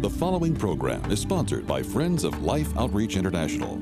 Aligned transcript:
The 0.00 0.08
following 0.08 0.56
program 0.56 1.10
is 1.10 1.20
sponsored 1.20 1.66
by 1.66 1.82
Friends 1.82 2.24
of 2.24 2.42
Life 2.42 2.74
Outreach 2.78 3.16
International. 3.16 3.78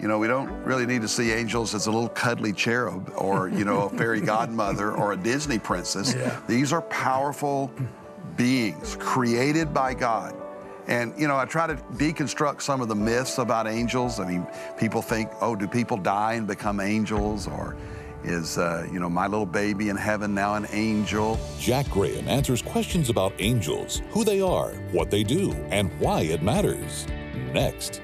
You 0.00 0.08
know, 0.08 0.18
we 0.18 0.26
don't 0.26 0.50
really 0.64 0.86
need 0.86 1.02
to 1.02 1.08
see 1.08 1.30
angels 1.30 1.72
as 1.72 1.86
a 1.86 1.92
little 1.92 2.08
cuddly 2.08 2.52
cherub 2.52 3.12
or, 3.16 3.48
you 3.48 3.64
know, 3.64 3.82
a 3.82 3.90
fairy 3.90 4.20
godmother 4.34 4.90
or 4.90 5.12
a 5.12 5.16
Disney 5.16 5.60
princess. 5.60 6.16
Yeah. 6.16 6.40
These 6.48 6.72
are 6.72 6.82
powerful 6.82 7.70
beings 8.36 8.96
created 8.98 9.72
by 9.72 9.94
God. 9.94 10.34
And, 10.88 11.14
you 11.16 11.28
know, 11.28 11.36
I 11.36 11.44
try 11.44 11.68
to 11.68 11.76
deconstruct 11.76 12.62
some 12.62 12.80
of 12.80 12.88
the 12.88 12.96
myths 12.96 13.38
about 13.38 13.68
angels. 13.68 14.18
I 14.18 14.26
mean, 14.26 14.48
people 14.80 15.00
think, 15.00 15.30
oh, 15.40 15.54
do 15.54 15.68
people 15.68 15.96
die 15.96 16.32
and 16.32 16.44
become 16.44 16.80
angels? 16.80 17.46
Or 17.46 17.76
is, 18.24 18.58
uh, 18.58 18.86
you 18.92 19.00
know, 19.00 19.08
my 19.08 19.26
little 19.26 19.46
baby 19.46 19.88
in 19.88 19.96
heaven 19.96 20.34
now 20.34 20.54
an 20.54 20.66
angel? 20.72 21.38
Jack 21.58 21.88
Graham 21.90 22.28
answers 22.28 22.62
questions 22.62 23.10
about 23.10 23.32
angels, 23.38 24.02
who 24.10 24.24
they 24.24 24.40
are, 24.40 24.70
what 24.92 25.10
they 25.10 25.22
do, 25.22 25.52
and 25.70 25.90
why 26.00 26.22
it 26.22 26.42
matters. 26.42 27.06
Next. 27.52 28.02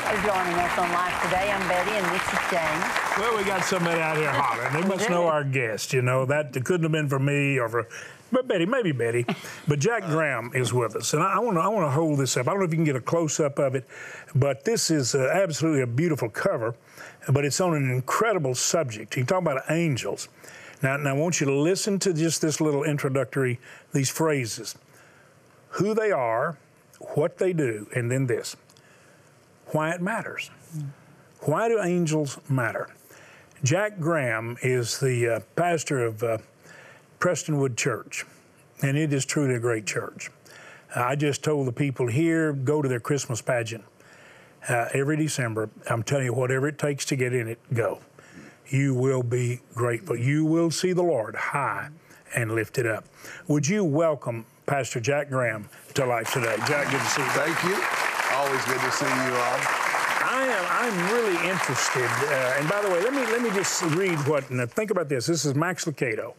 For 0.00 0.16
joining 0.26 0.54
us 0.54 0.78
on 0.78 0.90
Life 0.92 1.22
Today. 1.24 1.50
I'm 1.52 1.68
Betty, 1.68 1.90
and 1.90 2.06
this 2.06 2.22
is 2.32 2.38
James. 2.50 2.84
Well, 3.18 3.36
we 3.36 3.44
got 3.44 3.62
somebody 3.64 4.00
out 4.00 4.16
here 4.16 4.30
hollering. 4.30 4.72
They 4.72 4.88
must 4.88 5.10
know 5.10 5.26
our 5.26 5.44
guest. 5.44 5.92
You 5.92 6.00
know 6.00 6.24
that 6.24 6.56
it 6.56 6.64
couldn't 6.64 6.84
have 6.84 6.92
been 6.92 7.08
for 7.08 7.18
me 7.18 7.58
or 7.58 7.68
for, 7.68 7.88
but 8.32 8.48
Betty, 8.48 8.66
maybe 8.66 8.92
Betty. 8.92 9.26
But 9.68 9.78
Jack 9.78 10.04
Graham 10.06 10.52
is 10.54 10.72
with 10.72 10.96
us, 10.96 11.12
and 11.12 11.22
I 11.22 11.38
want 11.38 11.56
to 11.56 11.60
I 11.60 11.68
want 11.68 11.86
to 11.86 11.90
hold 11.90 12.18
this 12.18 12.36
up. 12.36 12.48
I 12.48 12.52
don't 12.52 12.60
know 12.60 12.64
if 12.64 12.70
you 12.72 12.78
can 12.78 12.84
get 12.84 12.96
a 12.96 13.00
close 13.00 13.40
up 13.40 13.58
of 13.58 13.74
it, 13.74 13.84
but 14.34 14.64
this 14.64 14.90
is 14.90 15.14
uh, 15.14 15.30
absolutely 15.34 15.82
a 15.82 15.86
beautiful 15.86 16.30
cover. 16.30 16.74
But 17.28 17.44
it's 17.44 17.60
on 17.60 17.74
an 17.74 17.90
incredible 17.90 18.54
subject. 18.54 19.16
You 19.16 19.24
talk 19.24 19.42
about 19.42 19.62
angels. 19.70 20.28
Now, 20.82 20.96
now 20.96 21.10
I 21.10 21.12
want 21.12 21.40
you 21.40 21.46
to 21.46 21.54
listen 21.54 21.98
to 22.00 22.14
just 22.14 22.40
this 22.40 22.60
little 22.60 22.84
introductory 22.84 23.60
these 23.92 24.08
phrases: 24.08 24.76
who 25.68 25.94
they 25.94 26.10
are, 26.10 26.58
what 27.14 27.36
they 27.36 27.52
do, 27.52 27.86
and 27.94 28.10
then 28.10 28.26
this 28.26 28.56
why 29.72 29.90
it 29.90 30.00
matters. 30.00 30.50
Why 31.40 31.68
do 31.68 31.80
angels 31.82 32.38
matter? 32.48 32.88
Jack 33.62 33.98
Graham 33.98 34.56
is 34.62 35.00
the 35.00 35.28
uh, 35.28 35.40
pastor 35.56 36.04
of 36.04 36.22
uh, 36.22 36.38
Prestonwood 37.18 37.76
Church, 37.76 38.24
and 38.82 38.96
it 38.96 39.12
is 39.12 39.24
truly 39.24 39.54
a 39.54 39.58
great 39.58 39.86
church. 39.86 40.30
I 40.94 41.14
just 41.14 41.44
told 41.44 41.66
the 41.66 41.72
people 41.72 42.08
here 42.08 42.52
go 42.52 42.82
to 42.82 42.88
their 42.88 43.00
Christmas 43.00 43.40
pageant 43.40 43.84
uh, 44.68 44.88
every 44.92 45.16
December. 45.16 45.70
I'm 45.88 46.02
telling 46.02 46.26
you, 46.26 46.32
whatever 46.32 46.68
it 46.68 46.78
takes 46.78 47.04
to 47.06 47.16
get 47.16 47.32
in 47.32 47.48
it, 47.48 47.58
go. 47.72 48.00
You 48.68 48.94
will 48.94 49.22
be 49.22 49.60
grateful. 49.74 50.16
You 50.16 50.44
will 50.44 50.70
see 50.70 50.92
the 50.92 51.02
Lord 51.02 51.34
high 51.34 51.90
and 52.34 52.54
lifted 52.54 52.86
up. 52.86 53.04
Would 53.48 53.66
you 53.66 53.84
welcome 53.84 54.46
Pastor 54.66 55.00
Jack 55.00 55.28
Graham 55.28 55.68
to 55.94 56.06
Life 56.06 56.32
Today? 56.32 56.56
Jack, 56.66 56.90
good 56.90 57.00
to 57.00 57.06
see 57.06 57.22
you. 57.22 57.28
Thank 57.28 57.64
you. 57.64 57.99
Always 58.40 58.64
good 58.64 58.80
to 58.80 58.90
see 58.90 59.04
you 59.04 59.34
all. 59.34 59.60
I 60.24 60.46
am. 60.48 60.64
I'm 60.80 61.12
really 61.12 61.50
interested. 61.50 62.06
Uh, 62.06 62.58
and 62.58 62.66
by 62.70 62.80
the 62.80 62.88
way, 62.88 63.02
let 63.02 63.12
me 63.12 63.20
let 63.26 63.42
me 63.42 63.50
just 63.50 63.82
read 63.94 64.16
what. 64.26 64.50
Now 64.50 64.64
think 64.64 64.90
about 64.90 65.10
this. 65.10 65.26
This 65.26 65.44
is 65.44 65.54
Max 65.54 65.84
Lucado, 65.84 66.32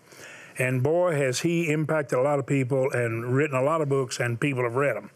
and 0.57 0.81
boy, 0.81 1.13
has 1.13 1.41
he 1.41 1.71
impacted 1.71 2.17
a 2.17 2.21
lot 2.23 2.39
of 2.39 2.47
people 2.47 2.89
and 2.89 3.35
written 3.35 3.55
a 3.55 3.61
lot 3.61 3.81
of 3.81 3.89
books, 3.89 4.19
and 4.19 4.39
people 4.39 4.63
have 4.63 4.73
read 4.73 4.95
them. 4.95 5.11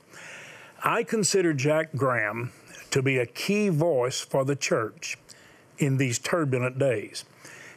I 0.84 1.02
consider 1.02 1.54
Jack 1.54 1.90
Graham 1.96 2.52
to 2.92 3.02
be 3.02 3.18
a 3.18 3.26
key 3.26 3.70
voice 3.70 4.22
for 4.22 4.46
the 4.46 4.56
church 4.56 5.18
in 5.80 5.98
these 5.98 6.20
turbulent 6.20 6.78
days. 6.78 7.26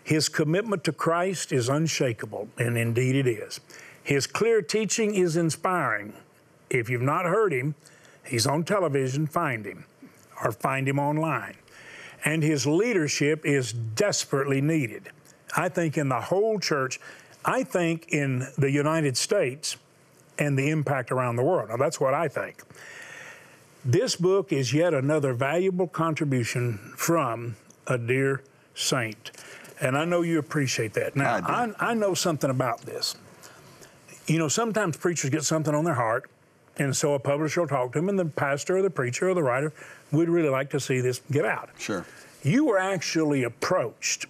His 0.04 0.28
commitment 0.28 0.84
to 0.84 0.92
Christ 0.92 1.50
is 1.50 1.70
unshakable, 1.70 2.48
and 2.58 2.76
indeed 2.76 3.16
it 3.16 3.26
is. 3.26 3.58
His 4.04 4.26
clear 4.26 4.60
teaching 4.60 5.14
is 5.14 5.34
inspiring. 5.34 6.12
If 6.68 6.90
you've 6.90 7.00
not 7.00 7.24
heard 7.24 7.54
him, 7.54 7.74
he's 8.28 8.46
on 8.46 8.64
television, 8.64 9.26
find 9.26 9.64
him 9.64 9.84
or 10.42 10.52
find 10.52 10.88
him 10.88 10.98
online. 10.98 11.56
And 12.24 12.42
his 12.42 12.66
leadership 12.66 13.44
is 13.44 13.72
desperately 13.72 14.60
needed. 14.60 15.10
I 15.56 15.68
think 15.68 15.96
in 15.96 16.08
the 16.08 16.20
whole 16.20 16.58
church, 16.58 17.00
I 17.44 17.62
think 17.62 18.08
in 18.08 18.46
the 18.58 18.70
United 18.70 19.16
States 19.16 19.76
and 20.38 20.58
the 20.58 20.70
impact 20.70 21.10
around 21.10 21.36
the 21.36 21.42
world. 21.42 21.70
Now, 21.70 21.76
that's 21.76 22.00
what 22.00 22.14
I 22.14 22.28
think. 22.28 22.62
This 23.84 24.16
book 24.16 24.52
is 24.52 24.72
yet 24.72 24.92
another 24.92 25.32
valuable 25.32 25.86
contribution 25.86 26.78
from 26.96 27.56
a 27.86 27.96
dear 27.96 28.42
saint. 28.74 29.30
And 29.80 29.96
I 29.96 30.04
know 30.04 30.22
you 30.22 30.38
appreciate 30.38 30.92
that. 30.94 31.16
Now, 31.16 31.36
I. 31.36 31.72
I, 31.78 31.90
I 31.90 31.94
know 31.94 32.14
something 32.14 32.50
about 32.50 32.82
this. 32.82 33.16
You 34.26 34.38
know, 34.38 34.48
sometimes 34.48 34.96
preachers 34.96 35.30
get 35.30 35.44
something 35.44 35.74
on 35.74 35.84
their 35.84 35.94
heart, 35.94 36.28
and 36.78 36.96
so 36.96 37.14
a 37.14 37.18
publisher 37.18 37.60
will 37.60 37.68
talk 37.68 37.92
to 37.92 37.98
them, 37.98 38.08
and 38.08 38.18
the 38.18 38.24
pastor 38.24 38.78
or 38.78 38.82
the 38.82 38.90
preacher 38.90 39.28
or 39.28 39.34
the 39.34 39.42
writer 39.42 39.72
would 40.12 40.28
really 40.28 40.48
like 40.48 40.70
to 40.70 40.80
see 40.80 41.00
this 41.00 41.20
get 41.30 41.44
out. 41.44 41.70
Sure. 41.78 42.04
You 42.42 42.64
were 42.64 42.78
actually 42.78 43.42
approached 43.44 44.26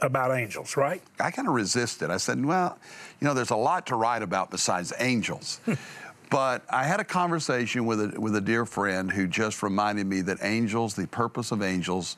about 0.00 0.36
angels, 0.36 0.76
right? 0.76 1.02
I 1.20 1.30
kind 1.30 1.46
of 1.46 1.54
resisted. 1.54 2.10
I 2.10 2.16
said, 2.16 2.44
well, 2.44 2.78
you 3.20 3.26
know, 3.26 3.34
there's 3.34 3.50
a 3.50 3.56
lot 3.56 3.86
to 3.86 3.96
write 3.96 4.22
about 4.22 4.50
besides 4.50 4.92
angels. 4.98 5.60
but 6.30 6.64
I 6.68 6.84
had 6.84 6.98
a 6.98 7.04
conversation 7.04 7.86
with 7.86 8.00
a, 8.00 8.20
with 8.20 8.34
a 8.34 8.40
dear 8.40 8.66
friend 8.66 9.12
who 9.12 9.26
just 9.26 9.62
reminded 9.62 10.06
me 10.06 10.22
that 10.22 10.38
angels, 10.42 10.94
the 10.94 11.06
purpose 11.06 11.52
of 11.52 11.62
angels, 11.62 12.16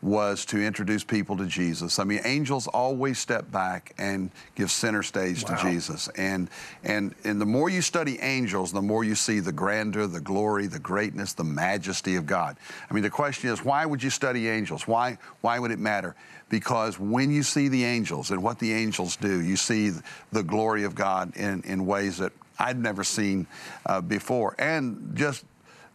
was 0.00 0.44
to 0.44 0.62
introduce 0.62 1.02
people 1.02 1.36
to 1.36 1.46
Jesus. 1.46 1.98
I 1.98 2.04
mean, 2.04 2.20
angels 2.24 2.68
always 2.68 3.18
step 3.18 3.50
back 3.50 3.94
and 3.98 4.30
give 4.54 4.70
center 4.70 5.02
stage 5.02 5.42
Wow. 5.42 5.56
to 5.56 5.62
Jesus. 5.70 6.08
And 6.16 6.48
and 6.84 7.14
and 7.24 7.40
the 7.40 7.46
more 7.46 7.68
you 7.68 7.82
study 7.82 8.20
angels, 8.20 8.70
the 8.70 8.82
more 8.82 9.02
you 9.02 9.16
see 9.16 9.40
the 9.40 9.50
grandeur, 9.52 10.06
the 10.06 10.20
glory, 10.20 10.68
the 10.68 10.78
greatness, 10.78 11.32
the 11.32 11.42
majesty 11.44 12.14
of 12.14 12.26
God. 12.26 12.56
I 12.88 12.94
mean, 12.94 13.02
the 13.02 13.10
question 13.10 13.50
is, 13.50 13.64
why 13.64 13.84
would 13.86 14.02
you 14.02 14.10
study 14.10 14.48
angels? 14.48 14.86
Why 14.86 15.18
why 15.40 15.58
would 15.58 15.72
it 15.72 15.80
matter? 15.80 16.14
Because 16.48 16.98
when 16.98 17.30
you 17.32 17.42
see 17.42 17.68
the 17.68 17.84
angels 17.84 18.30
and 18.30 18.42
what 18.42 18.58
the 18.60 18.72
angels 18.72 19.16
do, 19.16 19.42
you 19.42 19.56
see 19.56 19.90
the 20.32 20.42
glory 20.42 20.84
of 20.84 20.94
God 20.94 21.36
in, 21.36 21.62
in 21.62 21.84
ways 21.84 22.18
that 22.18 22.32
I'd 22.58 22.78
never 22.78 23.04
seen 23.04 23.46
uh, 23.84 24.00
before. 24.00 24.54
And 24.58 25.12
just 25.14 25.44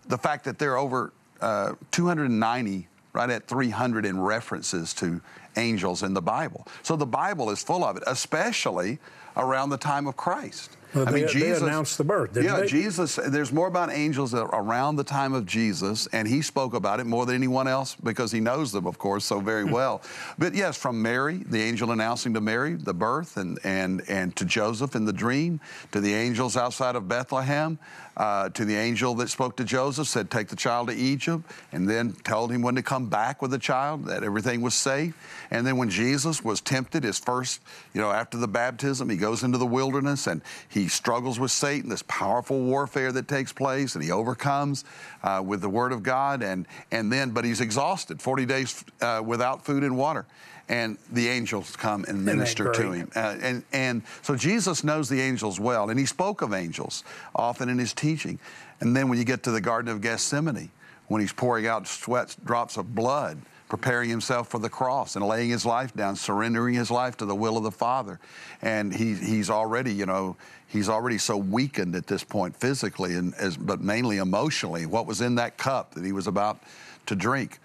the 0.08 0.18
fact 0.18 0.44
that 0.44 0.60
there 0.60 0.74
are 0.74 0.78
over 0.78 1.12
uh, 1.42 1.74
290 1.92 2.88
right 3.14 3.30
at 3.30 3.48
300 3.48 4.06
in 4.06 4.20
references 4.20 4.94
to 4.96 5.22
angels 5.58 6.04
in 6.04 6.14
the 6.14 6.22
Bible. 6.22 6.68
So 6.82 6.96
the 6.96 7.06
Bible 7.06 7.50
is 7.50 7.64
full 7.64 7.84
of 7.84 7.98
it, 7.98 8.04
especially 8.08 9.00
around 9.36 9.70
the 9.70 9.78
time 9.78 10.08
of 10.08 10.16
Christ. 10.16 10.78
Well, 10.94 11.06
they- 11.06 11.24
they 11.24 11.50
announced 11.50 11.98
the 11.98 12.04
birth, 12.04 12.34
didn't 12.34 12.52
yeah, 12.52 12.60
they? 12.60 12.68
Jesus. 12.68 13.16
There's 13.16 13.52
more 13.52 13.66
about 13.68 13.92
angels 13.92 14.36
around 14.36 14.98
the 14.98 15.04
time 15.04 15.34
of 15.34 15.48
Jesus, 15.48 16.08
and 16.14 16.28
he 16.28 16.44
spoke 16.44 16.76
about 16.76 17.00
it 17.00 17.08
more 17.08 17.26
than 17.26 17.34
anyone 17.34 17.68
else 17.68 17.96
because 18.04 18.32
he 18.32 18.40
knows 18.40 18.72
them, 18.72 18.86
of 18.86 19.00
course, 19.00 19.26
so 19.26 19.40
very 19.40 19.64
well. 19.64 20.04
But 20.38 20.54
yes, 20.54 20.78
from 20.78 21.02
Mary, 21.02 21.44
the 21.50 21.60
angel 21.64 21.90
announcing 21.90 22.36
to 22.36 22.42
Mary 22.42 22.76
the 22.76 22.94
birth, 22.94 23.38
and 23.38 23.58
and 23.64 24.04
and 24.08 24.36
to 24.36 24.46
Joseph 24.46 24.96
in 24.96 25.06
the 25.06 25.14
dream, 25.14 25.60
to 25.94 26.00
the 26.00 26.14
angels 26.14 26.56
outside 26.56 26.96
of 26.96 27.08
Bethlehem, 27.08 27.80
uh, 28.16 28.50
to 28.50 28.64
the 28.64 28.76
angel 28.76 29.16
that 29.16 29.30
spoke 29.32 29.56
to 29.58 29.64
Joseph, 29.64 30.08
said, 30.08 30.30
"Take 30.30 30.50
the 30.50 30.56
child 30.56 30.90
to 30.90 30.94
Egypt," 30.94 31.44
and 31.72 31.90
then 31.90 32.14
told 32.24 32.52
him 32.52 32.62
when 32.62 32.76
to 32.76 32.84
come 32.84 33.08
back 33.08 33.42
with 33.42 33.50
the 33.50 33.58
child, 33.58 34.06
that 34.06 34.24
everything 34.24 34.62
was 34.62 34.76
safe. 34.76 35.16
And 35.52 35.66
then 35.66 35.78
when 35.78 35.90
Jesus 35.90 36.44
was 36.44 36.62
tempted, 36.62 37.04
his 37.04 37.20
first, 37.20 37.62
you 37.94 38.02
know, 38.02 38.12
after 38.12 38.38
the 38.38 38.48
baptism, 38.48 39.10
he 39.10 39.18
goes 39.18 39.44
into 39.44 39.58
the 39.58 39.66
wilderness 39.66 40.28
and 40.28 40.42
he 40.70 40.88
struggles 40.88 41.40
with 41.40 41.52
Satan, 41.52 41.90
this 41.90 42.04
powerful 42.08 42.62
warfare 42.62 43.12
that 43.12 43.28
takes 43.28 43.54
place, 43.54 43.96
and 43.96 44.04
he 44.04 44.12
overcomes 44.12 44.86
uh, 45.24 45.42
with 45.46 45.62
the 45.62 45.70
Word 45.70 45.92
of 45.92 46.04
God. 46.04 46.42
And 46.44 46.68
and 46.92 47.12
then, 47.12 47.32
but 47.32 47.46
he's 47.46 47.62
exhausted, 47.62 48.22
40 48.22 48.46
days 48.46 48.84
uh, 49.02 49.22
without 49.26 49.66
food 49.66 49.84
and 49.84 49.98
water. 49.98 50.26
And 50.70 50.98
the 51.12 51.28
angels 51.28 51.76
come 51.76 52.06
and 52.08 52.24
minister 52.24 52.72
to 52.72 52.92
him. 52.94 53.12
Uh, 53.14 53.36
and, 53.42 53.64
and 53.74 54.02
so 54.22 54.36
Jesus 54.36 54.82
knows 54.84 55.10
the 55.10 55.20
angels 55.20 55.60
well, 55.60 55.90
and 55.90 56.00
he 56.00 56.06
spoke 56.06 56.42
of 56.42 56.54
angels 56.54 57.04
often 57.36 57.68
in 57.68 57.78
his 57.78 57.94
teaching. 57.94 58.40
And 58.80 58.96
then 58.96 59.10
when 59.10 59.18
you 59.18 59.26
get 59.26 59.44
to 59.44 59.52
the 59.52 59.60
Garden 59.60 59.92
of 59.92 60.00
Gethsemane, 60.00 60.72
when 61.08 61.20
he's 61.20 61.34
pouring 61.34 61.68
out 61.68 61.86
sweat 61.86 62.36
drops 62.46 62.78
of 62.78 62.96
blood, 62.96 63.40
preparing 63.74 64.08
himself 64.08 64.50
for 64.50 64.60
the 64.60 64.70
cross 64.70 65.16
and 65.16 65.26
laying 65.26 65.50
his 65.50 65.66
life 65.66 65.96
down, 65.96 66.16
surrendering 66.16 66.76
his 66.76 66.92
life 66.92 67.18
to 67.18 67.26
the 67.26 67.34
will 67.34 67.58
of 67.58 67.64
the 67.64 67.72
Father. 67.72 68.20
And 68.62 68.94
he, 68.94 69.16
he's 69.16 69.50
already, 69.50 69.92
you 69.92 70.06
know, 70.06 70.36
he's 70.68 70.90
already 70.90 71.18
so 71.18 71.38
weakened 71.38 71.96
at 71.96 72.06
this 72.06 72.24
point 72.24 72.56
physically, 72.56 73.16
and 73.16 73.34
as, 73.34 73.58
but 73.58 73.82
mainly 73.82 74.18
emotionally. 74.18 74.86
What 74.86 75.08
was 75.08 75.22
in 75.22 75.34
that 75.36 75.58
cup 75.58 75.96
that 75.96 76.06
he 76.06 76.12
was 76.12 76.28
about 76.28 76.62
to 77.08 77.16
drink? 77.16 77.58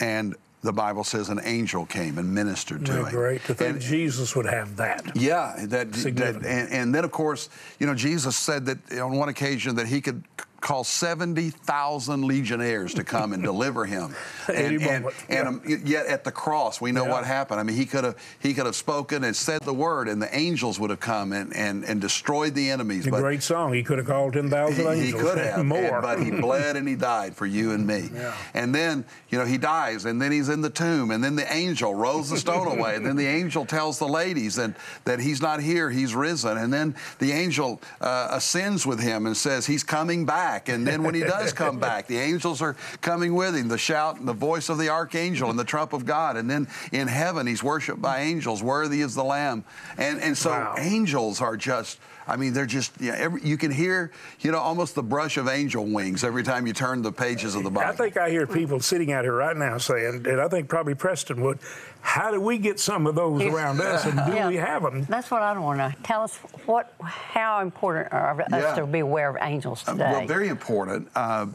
And 0.00 0.34
the 0.60 0.72
Bible 0.72 1.02
says 1.02 1.30
an 1.30 1.40
angel 1.42 1.86
came 1.86 2.18
and 2.18 2.34
ministered 2.34 2.84
to 2.84 2.92
Isn't 2.92 3.04
him. 3.06 3.10
great 3.10 3.44
to 3.44 3.54
think 3.54 3.72
And- 3.76 3.80
Jesus 3.80 4.36
would 4.36 4.44
have 4.44 4.76
that. 4.76 5.16
yeah, 5.16 5.54
that, 5.68 5.92
that 5.92 6.36
and, 6.44 6.68
and 6.68 6.94
then 6.94 7.04
of 7.04 7.10
course, 7.10 7.48
you 7.78 7.86
know, 7.86 7.94
Jesus 7.94 8.36
said 8.36 8.66
that 8.66 9.00
on 9.00 9.12
one 9.16 9.30
occasion 9.30 9.76
that 9.76 9.86
he 9.86 10.02
could 10.02 10.24
call 10.64 10.82
70,000 10.82 12.22
legionnaires 12.24 12.94
to 12.94 13.04
come 13.04 13.32
and 13.34 13.42
deliver 13.42 13.84
him. 13.84 14.14
And, 14.46 14.82
and, 14.82 15.06
and 15.30 15.48
um, 15.48 15.62
yet 15.66 16.06
at 16.06 16.22
the 16.22 16.30
cross, 16.30 16.78
we 16.80 16.92
know 16.92 17.04
Yeah. 17.06 17.12
what 17.12 17.24
happened. 17.24 17.58
I 17.60 17.62
mean, 17.62 17.76
he 17.76 17.86
could 17.86 18.04
have 18.04 18.16
he 18.40 18.52
could 18.52 18.66
have 18.66 18.76
spoken 18.76 19.24
and 19.24 19.34
said 19.34 19.62
the 19.62 19.72
word, 19.72 20.06
and 20.06 20.20
the 20.20 20.32
angels 20.36 20.78
would 20.78 20.90
have 20.90 21.00
come 21.00 21.32
and, 21.32 21.54
and, 21.56 21.82
and 21.84 21.98
destroyed 22.00 22.54
the 22.54 22.70
enemies. 22.70 23.06
A 23.06 23.10
but 23.10 23.20
great 23.20 23.42
song. 23.42 23.72
He 23.72 23.82
could 23.82 23.96
have 23.98 24.06
called 24.06 24.34
10,000 24.34 24.74
he, 24.74 24.82
angels. 24.82 25.06
he 25.06 25.12
could 25.28 25.38
have, 25.38 25.64
More. 25.74 25.78
and- 25.80 26.02
but 26.02 26.22
he 26.22 26.30
bled 26.46 26.76
and 26.76 26.86
he 26.86 26.94
died 26.94 27.34
for 27.34 27.46
you 27.46 27.72
and 27.72 27.86
me. 27.86 28.10
Yeah. 28.14 28.34
And 28.52 28.74
then, 28.74 29.04
you 29.30 29.38
know, 29.38 29.46
he 29.46 29.56
dies, 29.56 30.04
and 30.04 30.20
then 30.20 30.30
he's 30.30 30.50
in 30.50 30.60
the 30.60 30.70
tomb, 30.70 31.10
and 31.10 31.24
then 31.24 31.36
the 31.36 31.50
angel 31.52 31.94
rolls 31.94 32.28
the 32.28 32.36
stone 32.36 32.68
away, 32.78 32.94
and 32.96 33.04
then 33.06 33.16
the 33.16 33.26
angel 33.26 33.64
tells 33.64 33.98
the 33.98 34.08
ladies 34.08 34.56
that, 34.56 34.76
that 35.06 35.20
he's 35.20 35.40
not 35.40 35.60
here, 35.62 35.88
he's 35.90 36.14
risen, 36.14 36.58
and 36.58 36.70
then 36.72 36.94
the 37.18 37.32
angel 37.32 37.80
uh, 38.02 38.28
ascends 38.30 38.84
with 38.86 39.00
him 39.00 39.24
and 39.26 39.34
says 39.36 39.64
he's 39.66 39.82
coming 39.82 40.26
back, 40.26 40.53
and 40.68 40.86
then 40.86 41.02
when 41.02 41.14
he 41.14 41.20
does 41.22 41.52
come 41.52 41.78
back, 41.78 42.06
the 42.06 42.18
angels 42.18 42.62
are 42.62 42.74
coming 43.00 43.34
with 43.34 43.54
him, 43.56 43.68
the 43.68 43.78
shout 43.78 44.18
and 44.18 44.26
the 44.28 44.32
voice 44.32 44.68
of 44.68 44.78
the 44.78 44.88
archangel 44.88 45.50
and 45.50 45.58
the 45.58 45.64
trump 45.64 45.92
of 45.92 46.04
God, 46.06 46.36
and 46.36 46.48
then 46.50 46.68
in 46.92 47.08
heaven 47.08 47.46
he's 47.46 47.62
worshipped 47.62 48.00
by 48.00 48.20
angels, 48.20 48.62
worthy 48.62 49.00
is 49.00 49.14
the 49.14 49.24
Lamb, 49.24 49.64
and 49.98 50.20
and 50.20 50.36
so 50.36 50.50
Wow. 50.50 50.74
angels 50.78 51.40
are 51.40 51.56
just. 51.56 51.98
I 52.26 52.36
mean, 52.36 52.52
they're 52.54 52.64
just, 52.66 52.92
yeah, 53.00 53.14
every, 53.16 53.42
you 53.42 53.56
can 53.58 53.70
hear, 53.70 54.10
you 54.40 54.50
know, 54.50 54.58
almost 54.58 54.94
the 54.94 55.02
brush 55.02 55.36
of 55.36 55.46
angel 55.48 55.84
wings 55.84 56.24
every 56.24 56.42
time 56.42 56.66
you 56.66 56.72
turn 56.72 57.02
the 57.02 57.12
pages 57.12 57.54
of 57.54 57.64
the 57.64 57.70
Bible. 57.70 57.92
I 57.92 57.94
think 57.94 58.16
I 58.16 58.30
hear 58.30 58.46
people 58.46 58.80
sitting 58.80 59.12
out 59.12 59.24
here 59.24 59.34
right 59.34 59.56
now 59.56 59.76
saying, 59.78 60.26
and 60.26 60.40
I 60.40 60.48
think 60.48 60.68
probably 60.68 60.94
Prestonwood, 60.94 61.58
how 62.00 62.30
do 62.30 62.40
we 62.40 62.56
get 62.58 62.80
some 62.80 63.06
of 63.06 63.14
those 63.14 63.42
around 63.42 63.80
us, 63.80 64.04
and 64.06 64.16
do 64.26 64.32
Yeah. 64.34 64.48
we 64.48 64.56
have 64.56 64.82
them? 64.82 65.04
That's 65.04 65.30
what 65.30 65.42
I 65.42 65.52
don't 65.54 65.62
want 65.64 65.78
to 65.80 66.02
tell 66.02 66.22
us. 66.22 66.36
What, 66.66 66.94
how 67.02 67.60
important 67.60 68.12
are 68.12 68.40
us 68.40 68.46
Yeah. 68.50 68.74
to 68.76 68.86
be 68.86 69.00
aware 69.00 69.28
of 69.28 69.36
angels 69.40 69.84
Uh, 69.86 69.92
today? 69.92 70.10
Well, 70.12 70.26
very 70.26 70.48
important. 70.48 71.08
Uh, 71.14 71.46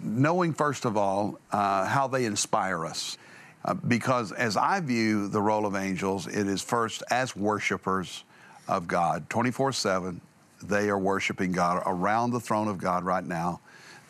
knowing, 0.00 0.52
first 0.54 0.84
of 0.84 0.96
all, 0.96 1.38
uh, 1.52 1.84
how 1.84 2.06
they 2.08 2.24
inspire 2.24 2.86
us. 2.86 3.18
Uh, 3.64 3.74
because 3.74 4.32
as 4.32 4.56
I 4.56 4.80
view 4.80 5.28
the 5.28 5.42
role 5.42 5.66
of 5.66 5.74
angels, 5.74 6.26
it 6.26 6.46
is 6.46 6.62
first 6.62 7.02
as 7.10 7.34
worshipers 7.36 8.24
of 8.68 8.86
God. 8.86 9.28
24 9.30 9.72
7, 9.72 10.20
they 10.62 10.88
are 10.88 10.98
worshiping 10.98 11.52
God 11.52 11.82
around 11.86 12.30
the 12.32 12.40
throne 12.40 12.68
of 12.68 12.78
God 12.78 13.04
right 13.04 13.24
now. 13.24 13.60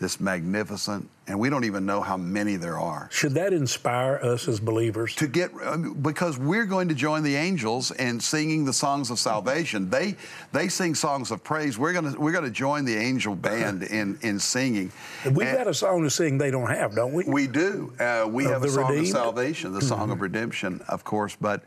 This 0.00 0.20
magnificent, 0.20 1.08
and 1.26 1.40
we 1.40 1.50
don't 1.50 1.64
even 1.64 1.84
know 1.84 2.00
how 2.00 2.16
many 2.16 2.54
there 2.54 2.78
are. 2.78 3.08
Should 3.10 3.34
that 3.34 3.52
inspire 3.52 4.20
us 4.22 4.46
as 4.46 4.60
believers? 4.60 5.12
to 5.16 5.26
get 5.26 5.50
um, 5.64 5.94
because 5.94 6.38
we're 6.38 6.66
going 6.66 6.86
to 6.86 6.94
join 6.94 7.24
the 7.24 7.34
angels 7.34 7.90
in 7.90 8.20
singing 8.20 8.64
the 8.64 8.72
songs 8.72 9.10
of 9.10 9.18
salvation. 9.18 9.90
They 9.90 10.14
they 10.52 10.68
sing 10.68 10.94
songs 10.94 11.32
of 11.32 11.42
praise. 11.42 11.78
We're 11.80 11.92
gonna 11.92 12.14
we're 12.16 12.30
gonna 12.30 12.48
join 12.48 12.84
the 12.84 12.94
angel 12.94 13.34
band 13.34 13.82
in 13.90 14.16
in 14.22 14.38
singing. 14.38 14.92
We've 15.24 15.48
And 15.48 15.58
got 15.58 15.66
a 15.66 15.74
song 15.74 16.04
to 16.04 16.10
sing 16.10 16.38
they 16.38 16.52
don't 16.52 16.70
have, 16.70 16.94
don't 16.94 17.12
we? 17.12 17.24
we 17.24 17.48
do. 17.48 17.92
Uh, 17.98 18.24
we 18.30 18.44
Of 18.44 18.52
have 18.52 18.62
a 18.62 18.66
the 18.66 18.72
song 18.72 18.86
redeemed? 18.90 19.06
of 19.08 19.12
salvation, 19.12 19.72
the 19.72 19.82
song 19.82 20.12
of 20.12 20.20
redemption, 20.20 20.80
of 20.86 21.02
course. 21.02 21.36
But 21.40 21.64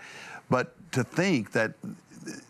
but 0.50 0.74
to 0.94 1.04
think 1.04 1.52
that 1.52 1.74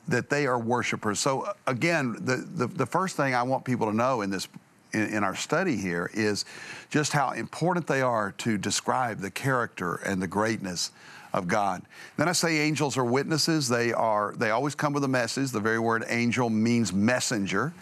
that 0.07 0.29
they 0.29 0.45
are 0.47 0.59
worshipers. 0.59 1.19
So 1.19 1.53
again, 1.67 2.13
the, 2.25 2.37
the 2.37 2.67
the 2.67 2.85
first 2.85 3.15
thing 3.15 3.33
I 3.33 3.43
want 3.43 3.65
people 3.65 3.87
to 3.87 3.95
know 3.95 4.21
in 4.21 4.29
this 4.29 4.47
in, 4.93 5.07
in 5.07 5.23
our 5.23 5.35
study 5.35 5.77
here 5.77 6.09
is 6.13 6.45
just 6.89 7.13
how 7.13 7.31
important 7.31 7.87
they 7.87 8.01
are 8.01 8.33
to 8.39 8.57
describe 8.57 9.19
the 9.19 9.31
character 9.31 9.95
and 10.05 10.21
the 10.21 10.27
greatness 10.27 10.91
of 11.33 11.47
God. 11.47 11.81
Then 12.17 12.27
I 12.27 12.33
say 12.33 12.57
angels 12.57 12.97
are 12.97 13.05
witnesses. 13.05 13.69
They 13.69 13.93
are 13.93 14.33
they 14.37 14.51
always 14.51 14.75
come 14.75 14.93
with 14.93 15.03
a 15.03 15.07
message. 15.07 15.51
The 15.51 15.61
very 15.61 15.79
word 15.79 16.03
angel 16.09 16.49
means 16.49 16.91
messenger. 16.91 17.73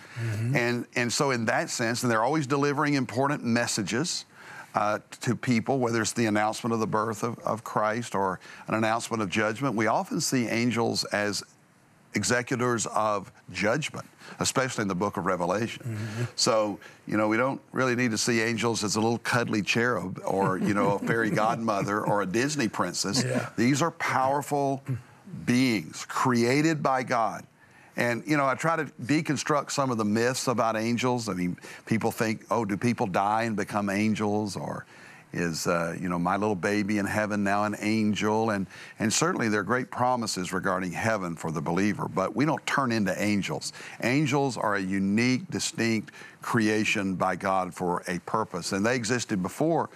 And 0.56 0.86
and 0.96 1.12
so 1.12 1.32
in 1.32 1.46
that 1.46 1.70
sense, 1.70 2.04
and 2.04 2.12
they're 2.12 2.24
always 2.24 2.48
delivering 2.48 2.94
important 2.94 3.44
messages. 3.44 4.26
Uh, 4.76 5.00
to 5.20 5.36
people, 5.36 5.80
whether 5.80 6.00
it's 6.00 6.12
the 6.12 6.28
announcement 6.28 6.72
of 6.72 6.80
the 6.80 6.86
birth 6.86 7.24
of, 7.24 7.40
of 7.40 7.64
Christ 7.64 8.14
or 8.14 8.40
an 8.68 8.76
announcement 8.76 9.24
of 9.24 9.28
judgment, 9.28 9.74
we 9.74 9.88
often 9.88 10.22
see 10.22 10.46
angels 10.46 11.06
as 11.06 11.44
executors 12.16 12.86
of 12.88 13.32
judgment, 13.52 14.08
especially 14.40 14.82
in 14.82 14.88
the 14.88 14.96
book 14.96 15.18
of 15.18 15.26
Revelation. 15.26 15.84
Mm-hmm. 15.84 16.24
So, 16.36 16.80
you 17.08 17.18
know, 17.18 17.28
we 17.28 17.38
don't 17.38 17.62
really 17.72 17.96
need 17.96 18.12
to 18.12 18.18
see 18.18 18.42
angels 18.42 18.84
as 18.84 18.96
a 18.96 19.02
little 19.02 19.20
cuddly 19.20 19.62
cherub 19.62 20.20
or, 20.26 20.58
you 20.58 20.74
know, 20.74 20.94
a 20.94 21.00
fairy 21.00 21.30
godmother 21.44 22.02
or 22.02 22.22
a 22.22 22.26
Disney 22.26 22.68
princess. 22.68 23.24
Yeah. 23.24 23.50
These 23.58 23.82
are 23.82 23.92
powerful 23.92 24.84
beings 25.46 26.06
created 26.08 26.82
by 26.82 27.04
God. 27.04 27.46
And, 27.96 28.24
you 28.26 28.38
know, 28.38 28.46
I 28.46 28.56
try 28.56 28.78
to 28.78 28.86
deconstruct 28.86 29.72
some 29.72 29.92
of 29.92 29.98
the 29.98 30.06
myths 30.06 30.48
about 30.48 30.78
angels. 30.78 31.28
I 31.28 31.34
mean, 31.34 31.58
people 31.86 32.12
think, 32.12 32.46
oh, 32.50 32.64
do 32.64 32.78
people 32.78 33.08
die 33.08 33.44
and 33.44 33.58
become 33.58 33.90
angels? 33.90 34.56
Or 34.56 34.86
is, 35.34 35.68
uh, 35.68 35.96
you 36.00 36.10
know, 36.10 36.20
my 36.20 36.38
little 36.38 36.56
baby 36.56 36.98
in 36.98 37.06
heaven 37.06 37.44
now 37.44 37.64
an 37.64 37.76
angel? 37.80 38.52
And, 38.52 38.68
and 39.00 39.12
certainly 39.12 39.50
there 39.50 39.62
are 39.62 39.64
great 39.64 39.92
promises 39.92 40.54
regarding 40.54 40.92
heaven 40.92 41.36
for 41.36 41.52
the 41.52 41.62
believer, 41.62 42.08
but 42.08 42.36
we 42.36 42.46
don't 42.46 42.66
turn 42.66 42.92
into 42.92 43.20
angels. 43.22 43.74
Angels 44.04 44.58
are 44.58 44.76
a 44.76 44.82
unique, 44.82 45.50
distinct 45.50 46.12
creation 46.42 47.16
by 47.16 47.36
God 47.36 47.74
for 47.74 48.04
a 48.08 48.20
purpose. 48.20 48.72
And 48.72 48.86
they 48.86 48.96
existed 48.96 49.42
before 49.44 49.90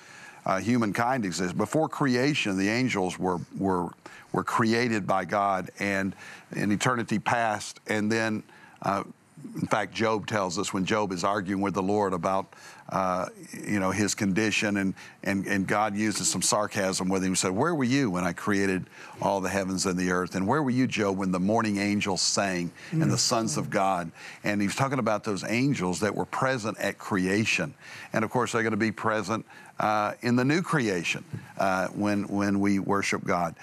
uh, 0.45 0.59
humankind 0.59 1.25
exists. 1.25 1.53
Before 1.53 1.87
creation, 1.87 2.57
the 2.57 2.69
angels 2.69 3.17
were, 3.17 3.39
were, 3.57 3.89
were 4.33 4.43
created 4.43 5.07
by 5.07 5.25
God 5.25 5.71
and 5.79 6.15
in 6.55 6.71
eternity 6.71 7.19
past. 7.19 7.79
And 7.87 8.11
then, 8.11 8.43
uh, 8.81 9.03
in 9.55 9.67
fact, 9.67 9.93
Job 9.93 10.25
tells 10.25 10.57
us 10.57 10.73
when 10.73 10.85
Job 10.85 11.11
is 11.11 11.23
arguing 11.23 11.61
with 11.61 11.73
the 11.73 11.83
Lord 11.83 12.13
about, 12.13 12.53
uh, 12.89 13.27
you 13.65 13.79
know, 13.79 13.91
his 13.91 14.15
condition, 14.15 14.77
and, 14.77 14.93
and, 15.23 15.45
and 15.45 15.67
God 15.67 15.95
uses 15.95 16.27
some 16.27 16.41
sarcasm 16.41 17.09
with 17.09 17.23
him. 17.23 17.31
He 17.31 17.35
said, 17.35 17.51
Where 17.51 17.75
were 17.75 17.83
you 17.83 18.09
when 18.09 18.23
I 18.23 18.33
created 18.33 18.85
all 19.21 19.41
the 19.41 19.49
heavens 19.49 19.85
and 19.85 19.97
the 19.97 20.11
earth? 20.11 20.35
And 20.35 20.47
where 20.47 20.63
were 20.63 20.69
you, 20.69 20.87
Job, 20.87 21.17
when 21.17 21.31
the 21.31 21.39
morning 21.39 21.77
angels 21.77 22.21
sang 22.21 22.71
and 22.91 23.11
the 23.11 23.17
sons 23.17 23.57
of 23.57 23.69
God? 23.69 24.11
And 24.43 24.61
he's 24.61 24.75
talking 24.75 24.99
about 24.99 25.23
those 25.23 25.43
angels 25.43 25.99
that 25.99 26.15
were 26.15 26.25
present 26.25 26.79
at 26.79 26.97
creation. 26.97 27.73
And 28.11 28.23
of 28.23 28.31
course, 28.31 28.53
they're 28.53 28.63
going 28.63 28.71
to 28.71 28.77
be 28.77 28.91
present 28.91 29.45
uh, 29.79 30.13
in 30.21 30.35
the 30.35 30.45
new 30.45 30.61
creation 30.61 31.23
uh, 31.57 31.87
when, 31.89 32.27
when 32.27 32.59
we 32.59 32.79
worship 32.79 33.23
God. 33.23 33.55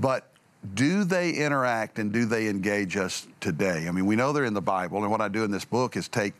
But 0.00 0.30
do 0.74 1.04
they 1.04 1.32
interact 1.32 1.98
and 1.98 2.12
do 2.12 2.24
they 2.24 2.48
engage 2.48 2.96
us 2.96 3.26
today? 3.40 3.86
I 3.88 3.90
mean, 3.90 4.06
we 4.06 4.16
know 4.16 4.32
they're 4.32 4.44
in 4.44 4.54
the 4.54 4.60
Bible, 4.60 5.02
and 5.02 5.10
what 5.10 5.20
I 5.20 5.28
do 5.28 5.44
in 5.44 5.50
this 5.50 5.64
book 5.64 5.96
is 5.96 6.08
take 6.08 6.34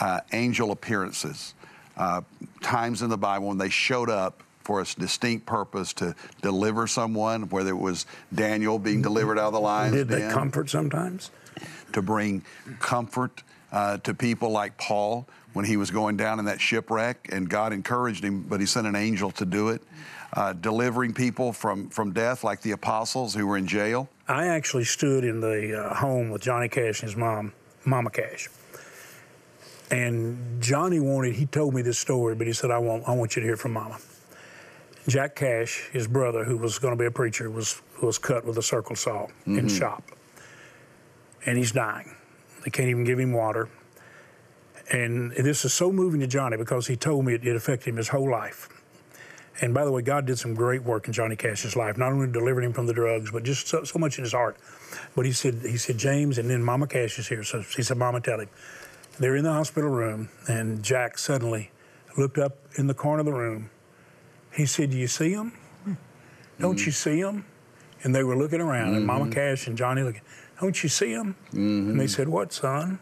uh, 0.00 0.20
angel 0.32 0.72
appearances, 0.72 1.54
uh, 1.96 2.22
times 2.62 3.02
in 3.02 3.10
the 3.10 3.18
Bible 3.18 3.48
when 3.48 3.58
they 3.58 3.68
showed 3.68 4.10
up 4.10 4.42
for 4.64 4.80
a 4.80 4.84
distinct 4.98 5.46
purpose 5.46 5.92
to 5.94 6.14
deliver 6.42 6.86
someone, 6.86 7.48
whether 7.48 7.70
it 7.70 7.78
was 7.78 8.06
Daniel 8.34 8.78
being 8.78 9.02
delivered 9.02 9.38
out 9.38 9.48
of 9.48 9.52
the 9.52 9.60
lion's 9.60 9.94
Did 9.94 10.08
they 10.08 10.20
den 10.20 10.32
comfort 10.32 10.70
sometimes? 10.70 11.30
to 11.92 12.02
bring 12.02 12.44
comfort 12.78 13.42
uh, 13.72 13.98
to 13.98 14.14
people 14.14 14.50
like 14.50 14.76
Paul 14.78 15.26
when 15.52 15.64
he 15.64 15.76
was 15.76 15.90
going 15.90 16.16
down 16.16 16.38
in 16.38 16.44
that 16.44 16.60
shipwreck, 16.60 17.28
and 17.32 17.48
God 17.48 17.72
encouraged 17.72 18.24
him, 18.24 18.42
but 18.42 18.60
he 18.60 18.66
sent 18.66 18.86
an 18.86 18.96
angel 18.96 19.30
to 19.32 19.44
do 19.44 19.68
it. 19.70 19.82
Uh, 20.32 20.52
delivering 20.52 21.12
people 21.12 21.52
from, 21.52 21.88
from 21.88 22.12
death, 22.12 22.44
like 22.44 22.62
the 22.62 22.70
apostles 22.70 23.34
who 23.34 23.44
were 23.48 23.56
in 23.56 23.66
jail. 23.66 24.08
I 24.28 24.46
actually 24.46 24.84
stood 24.84 25.24
in 25.24 25.40
the 25.40 25.76
uh, 25.76 25.94
home 25.94 26.30
with 26.30 26.40
Johnny 26.40 26.68
Cash 26.68 27.02
and 27.02 27.10
his 27.10 27.16
mom, 27.16 27.52
Mama 27.84 28.10
Cash. 28.10 28.48
And 29.90 30.62
Johnny 30.62 31.00
wanted, 31.00 31.34
he 31.34 31.46
told 31.46 31.74
me 31.74 31.82
this 31.82 31.98
story, 31.98 32.36
but 32.36 32.46
he 32.46 32.52
said, 32.52 32.70
I 32.70 32.78
want, 32.78 33.08
I 33.08 33.12
want 33.12 33.34
you 33.34 33.42
to 33.42 33.46
hear 33.46 33.56
from 33.56 33.72
Mama. 33.72 33.98
Jack 35.08 35.34
Cash, 35.34 35.88
his 35.92 36.06
brother, 36.06 36.44
who 36.44 36.56
was 36.56 36.78
going 36.78 36.96
to 36.96 36.98
be 36.98 37.06
a 37.06 37.10
preacher, 37.10 37.50
was, 37.50 37.82
was 38.00 38.16
cut 38.16 38.44
with 38.44 38.56
a 38.58 38.62
circle 38.62 38.94
saw 38.94 39.26
in 39.46 39.66
shop. 39.66 40.04
And 41.44 41.58
he's 41.58 41.72
dying. 41.72 42.14
They 42.64 42.70
can't 42.70 42.88
even 42.88 43.02
give 43.02 43.18
him 43.18 43.32
water. 43.32 43.68
And 44.90 45.32
this 45.32 45.64
is 45.64 45.72
so 45.72 45.92
moving 45.92 46.20
to 46.20 46.26
Johnny 46.26 46.56
because 46.56 46.86
he 46.86 46.96
told 46.96 47.24
me 47.24 47.34
it, 47.34 47.46
it 47.46 47.54
affected 47.54 47.90
him 47.90 47.96
his 47.96 48.08
whole 48.08 48.30
life. 48.30 48.68
And 49.60 49.74
by 49.74 49.84
the 49.84 49.92
way, 49.92 50.02
God 50.02 50.26
did 50.26 50.38
some 50.38 50.54
great 50.54 50.82
work 50.82 51.06
in 51.06 51.12
Johnny 51.12 51.36
Cash's 51.36 51.76
life. 51.76 51.98
Not 51.98 52.12
only 52.12 52.30
delivered 52.30 52.64
him 52.64 52.72
from 52.72 52.86
the 52.86 52.94
drugs, 52.94 53.30
but 53.30 53.42
just 53.42 53.68
so, 53.68 53.84
so 53.84 53.98
much 53.98 54.18
in 54.18 54.24
his 54.24 54.32
heart. 54.32 54.56
But 55.14 55.26
he 55.26 55.32
said, 55.32 55.60
he 55.62 55.76
said, 55.76 55.98
James, 55.98 56.38
and 56.38 56.48
then 56.48 56.62
Mama 56.62 56.86
Cash 56.86 57.18
is 57.18 57.28
here. 57.28 57.44
So 57.44 57.60
he 57.60 57.82
said, 57.82 57.98
Mama, 57.98 58.20
tell 58.20 58.40
him. 58.40 58.48
They're 59.18 59.36
in 59.36 59.44
the 59.44 59.52
hospital 59.52 59.90
room, 59.90 60.30
and 60.48 60.82
Jack 60.82 61.18
suddenly 61.18 61.70
looked 62.16 62.38
up 62.38 62.56
in 62.76 62.86
the 62.86 62.94
corner 62.94 63.20
of 63.20 63.26
the 63.26 63.34
room. 63.34 63.70
He 64.54 64.64
said, 64.64 64.90
Do 64.90 64.96
you 64.96 65.08
see 65.08 65.30
him? 65.30 65.52
Don't 66.58 66.78
mm. 66.78 66.86
you 66.86 66.92
see 66.92 67.18
him? 67.18 67.44
And 68.02 68.14
they 68.14 68.24
were 68.24 68.36
looking 68.36 68.62
around, 68.62 68.94
and 68.94 69.06
Mama 69.06 69.24
mm-hmm. 69.24 69.32
Cash 69.32 69.66
and 69.66 69.76
Johnny 69.76 70.02
looking, 70.02 70.22
Don't 70.58 70.82
you 70.82 70.88
see 70.88 71.10
him? 71.10 71.36
And 71.52 72.00
they 72.00 72.04
mm-hmm. 72.04 72.06
said, 72.06 72.28
What, 72.28 72.52
son? 72.52 72.98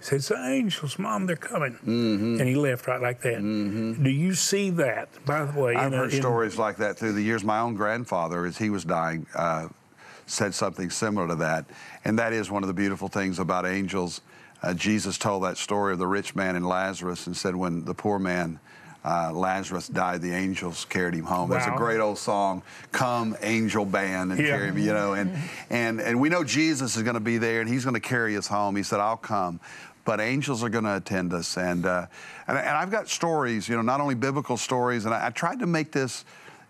Said, 0.00 0.16
"It's 0.16 0.28
the 0.28 0.36
angels, 0.46 0.98
Mom. 0.98 1.26
They're 1.26 1.36
coming," 1.36 1.72
Mm-hmm. 1.74 2.40
and 2.40 2.48
he 2.48 2.54
left 2.54 2.86
right 2.86 3.00
like 3.00 3.20
that. 3.22 3.40
Do 3.40 4.10
you 4.10 4.34
see 4.34 4.70
that? 4.70 5.08
By 5.24 5.44
the 5.44 5.58
way, 5.60 5.74
I've 5.74 5.92
a- 5.92 5.96
heard 5.96 6.12
in- 6.12 6.20
stories 6.20 6.58
like 6.58 6.76
that 6.76 6.98
through 6.98 7.12
the 7.14 7.22
years. 7.22 7.42
My 7.44 7.60
own 7.60 7.74
grandfather, 7.74 8.44
as 8.46 8.58
he 8.58 8.70
was 8.70 8.84
dying, 8.84 9.26
uh, 9.34 9.68
said 10.26 10.54
something 10.54 10.90
similar 10.90 11.26
to 11.28 11.34
that. 11.36 11.64
And 12.04 12.18
that 12.18 12.32
is 12.32 12.50
one 12.50 12.62
of 12.62 12.66
the 12.68 12.74
beautiful 12.74 13.08
things 13.08 13.38
about 13.38 13.64
angels. 13.66 14.20
Uh, 14.62 14.74
Jesus 14.74 15.18
told 15.18 15.44
that 15.44 15.56
story 15.56 15.92
of 15.92 15.98
the 15.98 16.06
rich 16.06 16.34
man 16.34 16.56
and 16.56 16.66
Lazarus 16.66 17.26
and 17.26 17.36
said, 17.36 17.54
when 17.54 17.84
the 17.84 17.94
poor 17.94 18.18
man, 18.18 18.58
uh, 19.06 19.30
Lazarus, 19.32 19.86
died, 19.86 20.20
the 20.20 20.32
angels 20.32 20.84
carried 20.86 21.14
him 21.14 21.24
home. 21.24 21.48
That's 21.48 21.66
a 21.68 21.76
great 21.76 22.00
old 22.00 22.18
song, 22.18 22.62
Come 22.90 23.36
Angel 23.40 23.84
Band, 23.84 24.32
and 24.32 24.40
Yeah. 24.40 24.48
carry 24.48 24.72
me, 24.72 24.82
you 24.82 24.92
know. 24.92 25.12
And, 25.14 25.30
and, 25.70 26.00
and 26.00 26.20
we 26.20 26.28
know 26.28 26.42
Jesus 26.42 26.96
is 26.96 27.02
going 27.04 27.14
to 27.14 27.20
be 27.20 27.38
there 27.38 27.60
and 27.60 27.70
he's 27.70 27.84
going 27.84 27.94
to 27.94 28.00
carry 28.00 28.36
us 28.36 28.48
home. 28.48 28.74
He 28.74 28.82
said, 28.82 28.98
I'll 28.98 29.16
come. 29.16 29.60
But 30.04 30.20
angels 30.20 30.64
are 30.64 30.68
going 30.68 30.84
to 30.84 30.96
attend 30.96 31.32
us. 31.32 31.56
And, 31.56 31.86
uh, 31.86 32.06
and, 32.48 32.58
and 32.58 32.68
I've 32.68 32.90
got 32.90 33.08
stories, 33.08 33.68
you 33.68 33.76
know, 33.76 33.82
not 33.82 34.00
only 34.00 34.14
biblical 34.16 34.56
stories, 34.56 35.04
and 35.04 35.14
I, 35.14 35.26
I 35.26 35.30
tried 35.30 35.60
to 35.60 35.66
make 35.66 35.92
this, 35.92 36.24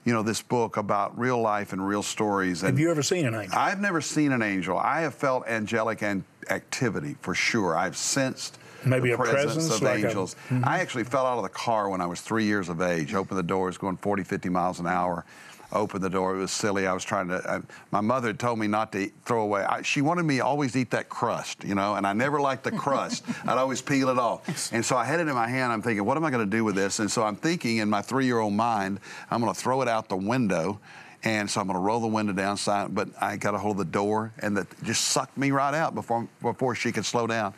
you 0.04 0.12
know, 0.12 0.22
this 0.22 0.42
book 0.42 0.76
about 0.76 1.18
real 1.18 1.40
life 1.40 1.72
and 1.72 1.86
real 1.86 2.02
stories. 2.02 2.62
And 2.62 2.70
have 2.70 2.78
you 2.78 2.90
ever 2.90 3.02
seen 3.02 3.26
an 3.26 3.34
angel? 3.34 3.58
I've 3.58 3.80
never 3.80 4.00
seen 4.02 4.32
an 4.32 4.42
angel. 4.42 4.76
I 4.78 5.00
have 5.02 5.14
felt 5.14 5.46
angelic 5.48 6.02
an- 6.02 6.24
activity 6.50 7.16
for 7.22 7.34
sure. 7.34 7.76
I've 7.76 7.96
sensed 7.96 8.58
Maybe 8.90 9.08
the 9.08 9.14
a 9.14 9.18
presence, 9.18 9.68
of 9.70 9.82
like 9.82 10.02
a- 10.02 10.06
angels. 10.06 10.36
Mm-hmm. 10.48 10.64
I 10.64 10.78
actually 10.78 11.04
fell 11.04 11.26
out 11.26 11.38
of 11.38 11.42
the 11.42 11.48
car 11.48 11.88
when 11.88 12.00
I 12.00 12.06
was 12.06 12.20
three 12.20 12.44
years 12.44 12.68
of 12.68 12.80
age. 12.80 13.14
Opened 13.14 13.38
the 13.38 13.42
doors, 13.42 13.76
going 13.76 13.96
40, 13.96 14.22
50 14.22 14.48
miles 14.48 14.80
an 14.80 14.86
hour. 14.86 15.24
Opened 15.72 16.04
the 16.04 16.10
door. 16.10 16.36
It 16.36 16.38
was 16.38 16.52
silly. 16.52 16.86
I 16.86 16.92
was 16.92 17.04
trying 17.04 17.26
to. 17.28 17.42
I, 17.50 17.60
my 17.90 18.00
mother 18.00 18.28
had 18.28 18.38
told 18.38 18.60
me 18.60 18.68
not 18.68 18.92
to 18.92 19.10
throw 19.24 19.42
away. 19.42 19.64
I, 19.64 19.82
she 19.82 20.00
wanted 20.00 20.22
me 20.22 20.36
to 20.36 20.44
always 20.44 20.76
eat 20.76 20.92
that 20.92 21.08
crust, 21.08 21.64
you 21.64 21.74
know, 21.74 21.96
and 21.96 22.06
I 22.06 22.12
never 22.12 22.40
liked 22.40 22.62
the 22.62 22.70
crust. 22.70 23.24
I'd 23.44 23.58
always 23.58 23.82
peel 23.82 24.08
it 24.08 24.18
off. 24.18 24.72
And 24.72 24.84
so 24.84 24.96
I 24.96 25.04
had 25.04 25.18
it 25.18 25.26
in 25.26 25.34
my 25.34 25.48
hand. 25.48 25.72
I'm 25.72 25.82
thinking, 25.82 26.04
what 26.04 26.16
am 26.16 26.24
I 26.24 26.30
going 26.30 26.48
to 26.48 26.56
do 26.56 26.62
with 26.62 26.76
this? 26.76 27.00
And 27.00 27.10
so 27.10 27.24
I'm 27.24 27.34
thinking 27.34 27.78
in 27.78 27.90
my 27.90 28.00
three-year-old 28.00 28.52
mind, 28.52 29.00
I'm 29.28 29.40
going 29.40 29.52
to 29.52 29.60
throw 29.60 29.82
it 29.82 29.88
out 29.88 30.08
the 30.08 30.16
window. 30.16 30.78
And 31.26 31.50
so 31.50 31.60
I'm 31.60 31.66
going 31.66 31.74
to 31.74 31.80
roll 31.80 31.98
the 31.98 32.06
window 32.06 32.32
down, 32.32 32.56
side, 32.56 32.94
but 32.94 33.08
I 33.20 33.36
got 33.36 33.52
a 33.52 33.58
hold 33.58 33.80
of 33.80 33.86
the 33.86 33.92
door, 33.92 34.32
and 34.38 34.56
that 34.56 34.68
just 34.84 35.06
sucked 35.06 35.36
me 35.36 35.50
right 35.50 35.74
out 35.74 35.92
before 35.92 36.28
before 36.40 36.76
she 36.76 36.92
could 36.92 37.04
slow 37.04 37.26
down. 37.26 37.52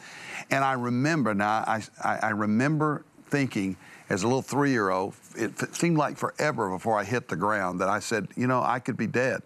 And 0.50 0.64
I 0.64 0.72
remember 0.72 1.34
now, 1.34 1.64
I 1.66 1.82
I, 2.02 2.18
I 2.22 2.30
remember 2.30 3.04
thinking 3.26 3.76
as 4.08 4.22
a 4.22 4.26
little 4.26 4.40
three-year-old, 4.40 5.12
it 5.36 5.74
seemed 5.76 5.98
like 5.98 6.16
forever 6.16 6.70
before 6.70 6.98
I 6.98 7.04
hit 7.04 7.28
the 7.28 7.36
ground 7.36 7.82
that 7.82 7.90
I 7.90 8.00
said, 8.00 8.28
you 8.36 8.46
know, 8.46 8.62
I 8.62 8.78
could 8.78 8.96
be 8.96 9.06
dead. 9.06 9.42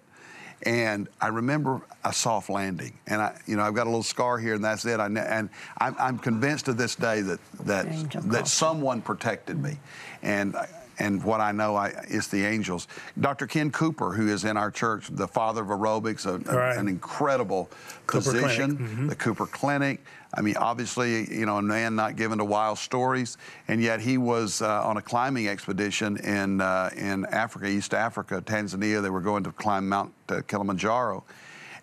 And 0.65 1.09
I 1.21 1.27
remember 1.27 1.81
a 2.05 2.13
soft 2.13 2.49
landing, 2.49 2.97
and 3.09 3.21
I, 3.21 3.37
you 3.49 3.57
know, 3.57 3.65
I've 3.65 3.75
got 3.75 3.89
a 3.89 3.91
little 3.91 4.05
scar 4.05 4.39
here, 4.39 4.55
and 4.55 4.65
that's 4.65 4.85
it. 4.85 5.01
I, 5.01 5.07
and 5.07 5.51
I'm, 5.79 5.97
I'm 5.99 6.19
convinced 6.21 6.67
to 6.67 6.75
this 6.75 6.95
day 6.95 7.23
that 7.23 7.41
that 7.65 7.87
Angel 7.89 8.23
that 8.23 8.47
someone 8.47 9.03
protected 9.03 9.61
me, 9.61 9.81
and 10.23 10.55
and 11.03 11.23
what 11.25 11.41
I 11.41 11.51
know 11.53 11.75
I, 11.75 11.89
is 12.09 12.29
the 12.29 12.45
angels. 12.47 12.87
Dr. 13.21 13.47
Ken 13.49 13.71
Cooper, 13.73 14.13
who 14.13 14.29
is 14.29 14.45
in 14.45 14.57
our 14.57 14.71
church, 14.71 15.09
the 15.11 15.27
father 15.27 15.63
of 15.63 15.69
aerobics, 15.69 16.25
a, 16.27 16.35
a- 16.57 16.79
an 16.79 16.87
incredible 16.89 17.69
Cooper 18.07 18.31
physician, 18.33 18.79
Mhm. 18.79 19.09
the 19.09 19.17
Cooper 19.17 19.47
Clinic. 19.47 20.01
I 20.35 20.41
mean, 20.41 20.57
obviously, 20.57 21.31
you 21.37 21.45
know, 21.45 21.59
a 21.59 21.63
man 21.63 21.95
not 21.97 22.17
given 22.17 22.39
to 22.39 22.45
wild 22.45 22.79
stories, 22.79 23.37
and 23.69 23.83
yet 23.83 24.01
he 24.01 24.17
was 24.17 24.63
uh, 24.63 24.83
on 24.89 24.97
a 24.97 25.03
climbing 25.03 25.49
expedition 25.49 26.17
in 26.19 26.61
uh, 26.61 26.91
in 26.97 27.27
Africa, 27.27 27.67
East 27.67 27.93
Africa, 27.93 28.41
Tanzania. 28.41 29.03
They 29.03 29.11
were 29.11 29.21
going 29.21 29.43
to 29.45 29.53
climb 29.53 29.89
Mount 29.89 30.13
uh, 30.29 30.41
Kilimanjaro, 30.47 31.25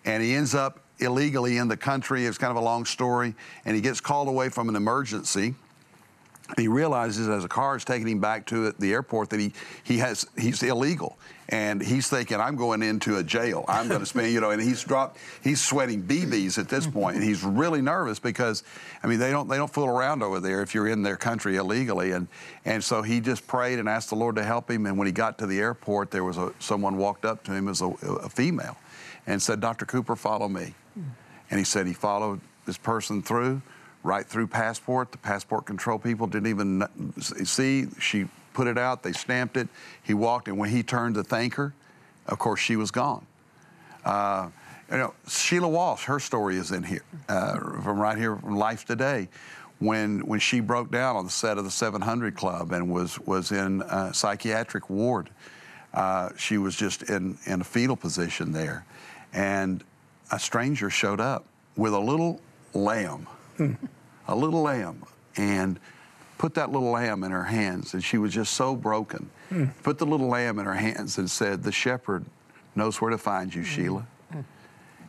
and 0.04 0.22
he 0.22 0.34
ends 0.34 0.54
up 0.54 0.80
illegally 0.98 1.58
in 1.58 1.68
the 1.68 1.76
country. 1.76 2.26
It's 2.26 2.38
kind 2.38 2.50
of 2.50 2.56
a 2.56 2.64
long 2.64 2.84
story, 2.86 3.34
and 3.64 3.76
he 3.76 3.82
gets 3.82 4.00
called 4.00 4.28
away 4.28 4.48
from 4.48 4.68
an 4.68 4.76
emergency. 4.76 5.54
He 6.56 6.68
realizes 6.68 7.28
as 7.28 7.44
a 7.44 7.48
car 7.48 7.76
is 7.76 7.84
taking 7.84 8.08
him 8.08 8.20
back 8.20 8.46
to 8.46 8.72
the 8.72 8.92
airport 8.92 9.30
that 9.30 9.40
he, 9.40 9.52
he 9.84 9.98
has 9.98 10.26
he's 10.38 10.62
illegal, 10.62 11.18
and 11.48 11.82
he's 11.82 12.08
thinking 12.08 12.40
I'm 12.40 12.56
going 12.56 12.82
into 12.82 13.16
a 13.18 13.22
jail. 13.22 13.64
I'm 13.68 13.88
going 13.88 14.00
to 14.00 14.06
spend 14.06 14.32
you 14.32 14.40
know, 14.40 14.50
and 14.50 14.60
he's 14.60 14.82
dropped 14.82 15.18
he's 15.42 15.60
sweating 15.60 16.02
BBs 16.02 16.58
at 16.58 16.68
this 16.68 16.86
point, 16.86 17.16
and 17.16 17.24
he's 17.24 17.42
really 17.42 17.82
nervous 17.82 18.18
because 18.18 18.62
I 19.02 19.06
mean 19.06 19.18
they 19.18 19.30
don't 19.30 19.48
they 19.48 19.56
don't 19.56 19.72
fool 19.72 19.88
around 19.88 20.22
over 20.22 20.40
there 20.40 20.62
if 20.62 20.74
you're 20.74 20.88
in 20.88 21.02
their 21.02 21.16
country 21.16 21.56
illegally, 21.56 22.12
and 22.12 22.28
and 22.64 22.82
so 22.82 23.02
he 23.02 23.20
just 23.20 23.46
prayed 23.46 23.78
and 23.78 23.88
asked 23.88 24.10
the 24.10 24.16
Lord 24.16 24.36
to 24.36 24.44
help 24.44 24.70
him. 24.70 24.86
And 24.86 24.98
when 24.98 25.06
he 25.06 25.12
got 25.12 25.38
to 25.38 25.46
the 25.46 25.60
airport, 25.60 26.10
there 26.10 26.24
was 26.24 26.36
a 26.36 26.52
someone 26.58 26.96
walked 26.96 27.24
up 27.24 27.44
to 27.44 27.52
him 27.52 27.68
as 27.68 27.80
a, 27.80 27.88
a 27.88 28.28
female, 28.28 28.76
and 29.26 29.40
said, 29.40 29.60
"Dr. 29.60 29.86
Cooper, 29.86 30.16
follow 30.16 30.48
me." 30.48 30.74
And 31.50 31.58
he 31.58 31.64
said 31.64 31.86
he 31.86 31.92
followed 31.92 32.40
this 32.64 32.78
person 32.78 33.22
through, 33.22 33.60
right 34.02 34.26
through 34.26 34.46
passport. 34.46 35.12
The 35.12 35.18
passport 35.18 35.66
control 35.66 35.98
people 35.98 36.26
didn't 36.26 36.48
even 36.48 37.12
see. 37.20 37.86
She 38.00 38.26
put 38.52 38.66
it 38.66 38.78
out, 38.78 39.02
they 39.02 39.12
stamped 39.12 39.56
it. 39.56 39.68
He 40.02 40.14
walked, 40.14 40.48
and 40.48 40.58
when 40.58 40.70
he 40.70 40.82
turned 40.82 41.14
to 41.14 41.22
thank 41.22 41.54
her, 41.54 41.72
of 42.26 42.38
course, 42.38 42.60
she 42.60 42.76
was 42.76 42.90
gone. 42.90 43.26
Uh, 44.04 44.48
you 44.90 44.96
know, 44.96 45.14
Sheila 45.28 45.68
Walsh, 45.68 46.04
her 46.04 46.18
story 46.18 46.56
is 46.56 46.72
in 46.72 46.82
here, 46.82 47.04
uh, 47.28 47.58
from 47.58 47.98
right 47.98 48.18
here 48.18 48.36
from 48.36 48.56
Life 48.56 48.84
Today. 48.84 49.28
When, 49.78 50.26
when 50.26 50.40
she 50.40 50.60
broke 50.60 50.90
down 50.90 51.16
on 51.16 51.24
the 51.24 51.30
set 51.30 51.56
of 51.56 51.64
the 51.64 51.70
700 51.70 52.36
Club 52.36 52.72
and 52.72 52.90
was, 52.90 53.18
was 53.20 53.50
in 53.50 53.80
a 53.82 54.12
psychiatric 54.12 54.90
ward, 54.90 55.30
uh, 55.94 56.30
she 56.36 56.58
was 56.58 56.76
just 56.76 57.04
in, 57.04 57.38
in 57.46 57.62
a 57.62 57.64
fetal 57.64 57.96
position 57.96 58.52
there. 58.52 58.84
And 59.32 59.82
a 60.30 60.38
stranger 60.38 60.90
showed 60.90 61.20
up 61.20 61.46
with 61.76 61.94
a 61.94 61.98
little 61.98 62.40
lamb, 62.74 63.26
a 64.28 64.34
little 64.34 64.62
lamb, 64.62 65.02
and 65.36 65.78
put 66.38 66.54
that 66.54 66.70
little 66.70 66.90
lamb 66.90 67.24
in 67.24 67.30
her 67.30 67.44
hands. 67.44 67.94
And 67.94 68.02
she 68.02 68.18
was 68.18 68.32
just 68.32 68.54
so 68.54 68.74
broken. 68.74 69.30
Put 69.82 69.98
the 69.98 70.06
little 70.06 70.28
lamb 70.28 70.58
in 70.58 70.64
her 70.66 70.74
hands 70.74 71.18
and 71.18 71.30
said, 71.30 71.62
The 71.62 71.72
shepherd 71.72 72.24
knows 72.74 73.00
where 73.00 73.10
to 73.10 73.18
find 73.18 73.54
you, 73.54 73.64
Sheila. 73.64 74.06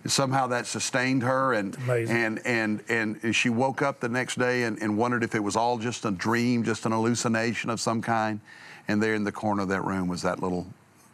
And 0.03 0.11
somehow 0.11 0.47
that 0.47 0.65
sustained 0.65 1.21
her, 1.21 1.53
and 1.53 1.77
and 1.87 2.39
and 2.43 2.81
and 2.89 3.19
and 3.21 3.35
she 3.35 3.49
woke 3.49 3.83
up 3.83 3.99
the 3.99 4.09
next 4.09 4.39
day 4.39 4.63
and, 4.63 4.81
and 4.81 4.97
wondered 4.97 5.23
if 5.23 5.35
it 5.35 5.43
was 5.43 5.55
all 5.55 5.77
just 5.77 6.05
a 6.05 6.11
dream, 6.11 6.63
just 6.63 6.87
an 6.87 6.91
hallucination 6.91 7.69
of 7.69 7.79
some 7.79 8.01
kind. 8.01 8.39
And 8.87 9.01
there 9.01 9.13
in 9.13 9.23
the 9.23 9.31
corner 9.31 9.61
of 9.61 9.69
that 9.69 9.85
room 9.85 10.07
was 10.07 10.23
that 10.23 10.41
little 10.41 10.65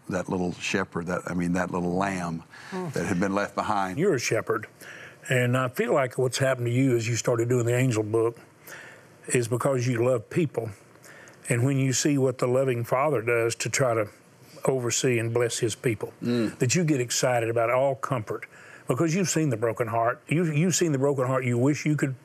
that 0.07 0.29
little 0.29 0.53
shepherd, 0.53 1.07
that 1.07 1.23
I 1.27 1.33
mean 1.33 1.51
that 1.53 1.71
little 1.71 1.95
lamb 1.97 2.43
that 2.71 3.05
had 3.05 3.19
been 3.19 3.35
left 3.35 3.55
behind. 3.55 3.99
You're 3.99 4.15
a 4.15 4.19
shepherd. 4.19 4.67
And 5.29 5.57
I 5.57 5.67
feel 5.67 5.93
like 5.93 6.17
what's 6.17 6.37
happened 6.37 6.67
to 6.67 6.71
you 6.71 6.95
as 6.95 7.07
you 7.07 7.15
started 7.15 7.49
doing 7.49 7.65
the 7.65 7.75
angel 7.75 8.03
book 8.03 8.37
is 9.27 9.47
because 9.47 9.85
you 9.85 10.05
love 10.05 10.29
people. 10.29 10.69
And 11.49 11.63
when 11.63 11.77
you 11.77 11.93
see 11.93 12.17
what 12.17 12.37
the 12.37 12.47
loving 12.47 12.83
Father 12.83 13.21
does 13.21 13.55
to 13.55 13.69
try 13.69 13.93
to 13.93 14.07
oversee 14.65 15.19
and 15.19 15.33
bless 15.33 15.59
his 15.59 15.75
people, 15.75 16.13
mm. 16.23 16.57
that 16.59 16.75
you 16.75 16.83
get 16.83 17.01
excited 17.01 17.49
about 17.49 17.69
all 17.69 17.95
comfort 17.95 18.45
because 18.87 19.13
you've 19.13 19.29
seen 19.29 19.49
the 19.49 19.57
broken 19.57 19.87
heart. 19.87 20.21
You, 20.27 20.45
you've 20.45 20.75
seen 20.75 20.91
the 20.93 20.97
broken 20.97 21.25
heart 21.25 21.43
you 21.43 21.57
wish 21.57 21.85
you 21.85 21.95
could 21.95 22.15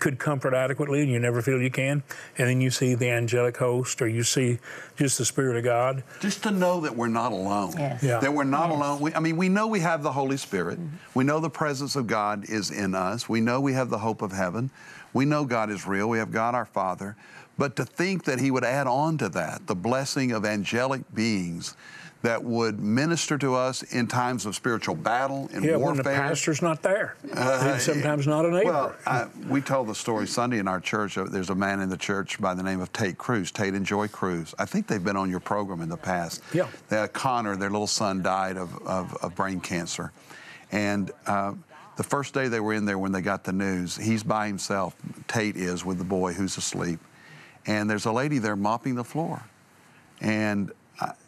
could 0.00 0.18
comfort 0.18 0.54
adequately 0.54 1.02
and 1.02 1.10
you 1.10 1.18
never 1.18 1.42
feel 1.42 1.60
you 1.60 1.70
can. 1.70 2.02
And 2.36 2.48
then 2.48 2.60
you 2.60 2.70
see 2.70 2.94
the 2.94 3.10
angelic 3.10 3.56
host 3.58 4.02
or 4.02 4.08
you 4.08 4.24
see 4.24 4.58
just 4.96 5.18
the 5.18 5.24
Spirit 5.24 5.56
of 5.56 5.64
God. 5.64 6.02
Just 6.20 6.42
to 6.42 6.50
know 6.50 6.80
that 6.80 6.96
we're 6.96 7.08
not 7.08 7.32
alone. 7.32 7.74
Yes. 7.76 8.02
Yeah. 8.02 8.18
That 8.18 8.32
we're 8.32 8.44
not 8.44 8.70
alone. 8.70 9.00
We, 9.00 9.14
I 9.14 9.20
mean, 9.20 9.36
we 9.36 9.48
know 9.48 9.66
we 9.66 9.80
have 9.80 10.02
the 10.02 10.12
Holy 10.12 10.36
Spirit. 10.36 10.80
Mm-hmm. 10.80 10.96
We 11.14 11.24
know 11.24 11.38
the 11.38 11.50
presence 11.50 11.94
of 11.94 12.06
God 12.06 12.48
is 12.48 12.70
in 12.70 12.94
us. 12.94 13.28
We 13.28 13.40
know 13.40 13.60
we 13.60 13.74
have 13.74 13.90
the 13.90 13.98
hope 13.98 14.22
of 14.22 14.32
heaven. 14.32 14.70
We 15.12 15.24
know 15.24 15.44
God 15.44 15.70
is 15.70 15.86
real. 15.86 16.08
We 16.08 16.18
have 16.18 16.32
God 16.32 16.54
our 16.54 16.64
Father. 16.64 17.16
But 17.58 17.76
to 17.76 17.84
think 17.84 18.24
that 18.24 18.40
He 18.40 18.50
would 18.50 18.64
add 18.64 18.86
on 18.86 19.18
to 19.18 19.28
that 19.30 19.66
the 19.66 19.74
blessing 19.74 20.32
of 20.32 20.46
angelic 20.46 21.02
beings 21.14 21.76
that 22.22 22.44
would 22.44 22.78
minister 22.80 23.38
to 23.38 23.54
us 23.54 23.82
in 23.82 24.06
times 24.06 24.44
of 24.44 24.54
spiritual 24.54 24.94
battle 24.94 25.48
and 25.54 25.64
Yeah, 25.64 25.76
warfare. 25.76 25.86
when 25.86 25.96
the 25.96 26.02
pastor's 26.04 26.60
not 26.60 26.82
there. 26.82 27.16
and 27.34 27.80
sometimes 27.80 28.26
not 28.26 28.44
a 28.44 28.50
neighbor. 28.50 28.70
Well, 28.70 28.94
I, 29.06 29.26
we 29.48 29.62
tell 29.62 29.84
the 29.84 29.94
story 29.94 30.26
Sunday 30.26 30.58
in 30.58 30.68
our 30.68 30.80
church. 30.80 31.16
uh, 31.16 31.24
There's 31.24 31.48
a 31.48 31.54
man 31.54 31.80
in 31.80 31.88
the 31.88 31.96
church 31.96 32.38
by 32.38 32.52
the 32.52 32.62
name 32.62 32.80
of 32.80 32.92
Tate 32.92 33.16
Cruz, 33.16 33.50
Tate 33.50 33.72
and 33.72 33.86
Joy 33.86 34.06
Cruz. 34.08 34.54
I 34.58 34.66
think 34.66 34.86
they've 34.86 35.02
been 35.02 35.16
on 35.16 35.30
your 35.30 35.40
program 35.40 35.80
in 35.80 35.88
the 35.88 35.96
past. 35.96 36.42
Yeah. 36.52 36.68
Uh, 36.90 37.06
Connor, 37.08 37.56
their 37.56 37.70
little 37.70 37.86
son, 37.86 38.22
died 38.22 38.58
of, 38.58 38.76
of, 38.86 39.16
of 39.22 39.34
brain 39.34 39.60
cancer. 39.60 40.12
And 40.72 41.10
uh, 41.26 41.54
the 41.96 42.04
first 42.04 42.34
day 42.34 42.48
they 42.48 42.60
were 42.60 42.74
in 42.74 42.84
there 42.84 42.98
when 42.98 43.12
they 43.12 43.22
got 43.22 43.44
the 43.44 43.52
news, 43.52 43.96
he's 43.96 44.22
by 44.22 44.46
himself. 44.46 44.94
Tate 45.26 45.56
is 45.56 45.86
with 45.86 45.96
the 45.96 46.04
boy 46.04 46.34
who's 46.34 46.56
asleep. 46.58 47.00
And 47.66 47.88
there's 47.88 48.04
a 48.04 48.12
lady 48.12 48.38
there 48.38 48.56
mopping 48.56 48.94
the 48.94 49.04
floor. 49.04 49.42
And 50.20 50.70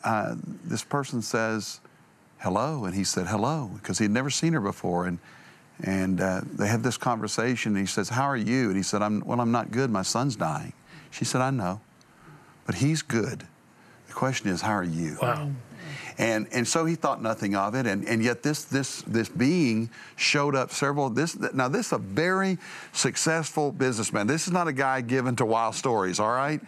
uh, 0.04 0.34
this 0.64 0.84
person 0.84 1.22
says, 1.22 1.80
hello. 2.38 2.84
And 2.84 2.94
he 2.94 3.04
said, 3.04 3.26
hello, 3.26 3.70
because 3.74 3.98
he'd 3.98 4.10
never 4.10 4.30
seen 4.30 4.52
her 4.52 4.60
before. 4.60 5.06
And, 5.06 5.18
and 5.82 6.20
uh, 6.20 6.42
they 6.44 6.68
had 6.68 6.82
this 6.82 6.96
conversation. 6.96 7.72
And 7.72 7.80
he 7.80 7.86
says, 7.86 8.08
how 8.08 8.24
are 8.24 8.36
you? 8.36 8.68
And 8.68 8.76
he 8.76 8.82
said, 8.82 9.02
I'm, 9.02 9.20
well, 9.24 9.40
I'm 9.40 9.52
not 9.52 9.70
good. 9.70 9.90
My 9.90 10.02
son's 10.02 10.36
dying. 10.36 10.72
She 11.10 11.24
said, 11.24 11.40
I 11.40 11.50
know, 11.50 11.80
but 12.66 12.76
he's 12.76 13.02
good. 13.02 13.46
The 14.08 14.12
question 14.14 14.50
is, 14.50 14.62
how 14.62 14.72
are 14.72 14.84
you? 14.84 15.18
wow. 15.20 15.50
And, 16.18 16.46
and 16.52 16.66
so 16.66 16.84
he 16.84 16.94
thought 16.94 17.22
nothing 17.22 17.54
of 17.54 17.74
it. 17.74 17.86
And, 17.86 18.06
and 18.06 18.22
yet 18.22 18.42
this, 18.42 18.64
this, 18.64 19.02
this 19.02 19.28
being 19.28 19.90
showed 20.16 20.54
up 20.54 20.70
several, 20.70 21.10
this, 21.10 21.38
now 21.52 21.68
this 21.68 21.86
is 21.86 21.92
a 21.92 21.98
very 21.98 22.58
successful 22.92 23.72
businessman. 23.72 24.26
This 24.26 24.46
is 24.46 24.52
not 24.52 24.68
a 24.68 24.72
guy 24.72 25.00
given 25.00 25.36
to 25.36 25.44
wild 25.44 25.74
stories, 25.74 26.20
all 26.20 26.32
right? 26.32 26.60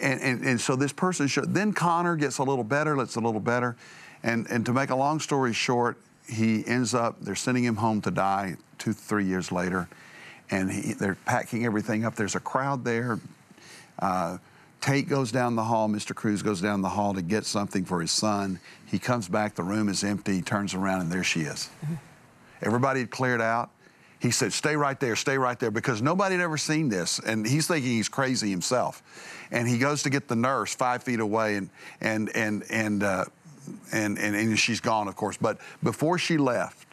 And, 0.00 0.20
and, 0.20 0.44
and 0.44 0.60
so 0.60 0.76
this 0.76 0.92
person 0.92 1.26
showed, 1.28 1.54
then 1.54 1.72
Connor 1.72 2.16
gets 2.16 2.38
a 2.38 2.42
little 2.42 2.64
better, 2.64 2.96
gets 2.96 3.16
a 3.16 3.20
little 3.20 3.40
better. 3.40 3.76
And, 4.22 4.46
and 4.50 4.66
to 4.66 4.72
make 4.72 4.90
a 4.90 4.96
long 4.96 5.20
story 5.20 5.52
short, 5.52 5.96
he 6.28 6.66
ends 6.66 6.94
up, 6.94 7.20
they're 7.20 7.34
sending 7.34 7.64
him 7.64 7.76
home 7.76 8.00
to 8.02 8.10
die 8.10 8.56
two, 8.78 8.92
three 8.92 9.24
years 9.24 9.50
later. 9.50 9.88
And 10.50 10.70
he, 10.70 10.92
they're 10.92 11.16
packing 11.24 11.64
everything 11.64 12.04
up. 12.04 12.16
There's 12.16 12.34
a 12.34 12.40
crowd 12.40 12.84
there. 12.84 13.20
Uh, 13.98 14.38
Tate 14.80 15.08
goes 15.08 15.32
down 15.32 15.56
the 15.56 15.64
hall. 15.64 15.88
Mr. 15.88 16.14
Cruz 16.14 16.42
goes 16.42 16.60
down 16.60 16.82
the 16.82 16.88
hall 16.88 17.14
to 17.14 17.22
get 17.22 17.44
something 17.44 17.84
for 17.84 18.00
his 18.00 18.12
son. 18.12 18.60
He 18.86 18.98
comes 18.98 19.28
back. 19.28 19.54
The 19.54 19.62
room 19.62 19.88
is 19.88 20.04
empty. 20.04 20.36
He 20.36 20.42
turns 20.42 20.74
around, 20.74 21.00
and 21.02 21.12
there 21.12 21.24
she 21.24 21.40
is. 21.40 21.68
Mm-hmm. 21.84 21.94
Everybody 22.62 23.00
had 23.00 23.10
cleared 23.10 23.40
out. 23.40 23.70
He 24.20 24.30
said, 24.30 24.52
Stay 24.52 24.76
right 24.76 24.98
there, 24.98 25.16
stay 25.16 25.38
right 25.38 25.58
there, 25.58 25.70
because 25.70 26.02
nobody 26.02 26.36
had 26.36 26.42
ever 26.42 26.56
seen 26.56 26.88
this. 26.88 27.18
And 27.18 27.46
he's 27.46 27.66
thinking 27.66 27.90
he's 27.90 28.08
crazy 28.08 28.50
himself. 28.50 29.02
And 29.50 29.68
he 29.68 29.78
goes 29.78 30.02
to 30.04 30.10
get 30.10 30.28
the 30.28 30.36
nurse 30.36 30.74
five 30.74 31.02
feet 31.02 31.20
away, 31.20 31.56
and, 31.56 31.70
and, 32.00 32.30
and, 32.34 32.64
and, 32.70 33.02
uh, 33.02 33.24
and, 33.92 34.18
and, 34.18 34.34
and, 34.34 34.58
she's 34.58 34.80
gone, 34.80 35.08
of 35.08 35.16
course. 35.16 35.36
But 35.36 35.58
before 35.82 36.18
she 36.18 36.36
left, 36.36 36.86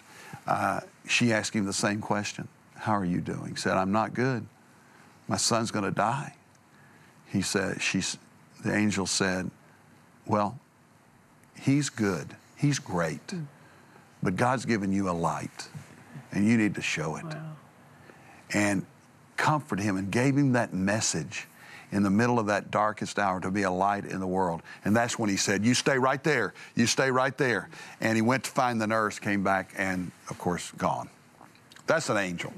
uh, 0.46 0.82
she 1.08 1.34
asked 1.34 1.54
him 1.54 1.65
the 1.65 1.74
same 1.74 2.01
question 2.01 2.48
How 2.75 2.94
are 2.94 3.06
you 3.06 3.22
doing? 3.22 3.51
He 3.51 3.56
said, 3.56 3.74
I'm 3.74 3.92
not 3.92 4.13
good. 4.13 4.46
My 5.27 5.38
son's 5.38 5.72
going 5.72 5.86
to 5.86 5.92
die 5.92 6.36
he 7.36 7.42
said, 7.42 7.82
she's, 7.82 8.18
the 8.63 8.74
angel 8.74 9.06
said, 9.06 9.51
Well, 10.25 10.58
he's 11.60 11.89
good, 11.89 12.36
he's 12.56 12.80
great, 12.80 13.27
mm. 13.27 13.46
but 14.24 14.38
God's 14.38 14.65
given 14.65 14.94
you 14.94 15.10
a 15.10 15.12
light, 15.12 15.68
and 16.32 16.48
you 16.48 16.58
need 16.58 16.75
to 16.75 16.82
show 16.82 17.18
it. 17.18 17.25
Wow. 17.25 17.51
And 18.54 18.86
comfort 19.36 19.82
him 19.82 19.98
and 19.98 20.10
gave 20.10 20.38
him 20.38 20.54
that 20.54 20.74
message 20.74 21.48
in 21.92 22.04
the 22.04 22.10
middle 22.10 22.39
of 22.39 22.46
that 22.46 22.72
darkest 22.72 23.20
hour 23.20 23.42
to 23.42 23.51
be 23.51 23.63
a 23.63 23.72
light 23.72 24.06
in 24.06 24.22
the 24.22 24.27
world. 24.27 24.62
And 24.86 24.96
that's 24.96 25.20
when 25.20 25.30
he 25.30 25.36
said, 25.36 25.65
You 25.65 25.74
stay 25.74 25.98
right 25.98 26.24
there. 26.24 26.54
You 26.75 26.88
stay 26.88 27.12
right 27.12 27.38
there. 27.38 27.70
And 28.00 28.15
he 28.15 28.22
went 28.22 28.46
to 28.46 28.51
find 28.51 28.80
the 28.80 28.88
nurse, 28.88 29.20
came 29.20 29.44
back, 29.44 29.74
and 29.77 30.12
of 30.30 30.38
course, 30.38 30.72
gone. 30.77 31.10
That's 31.86 32.10
an 32.10 32.18
angel. 32.18 32.54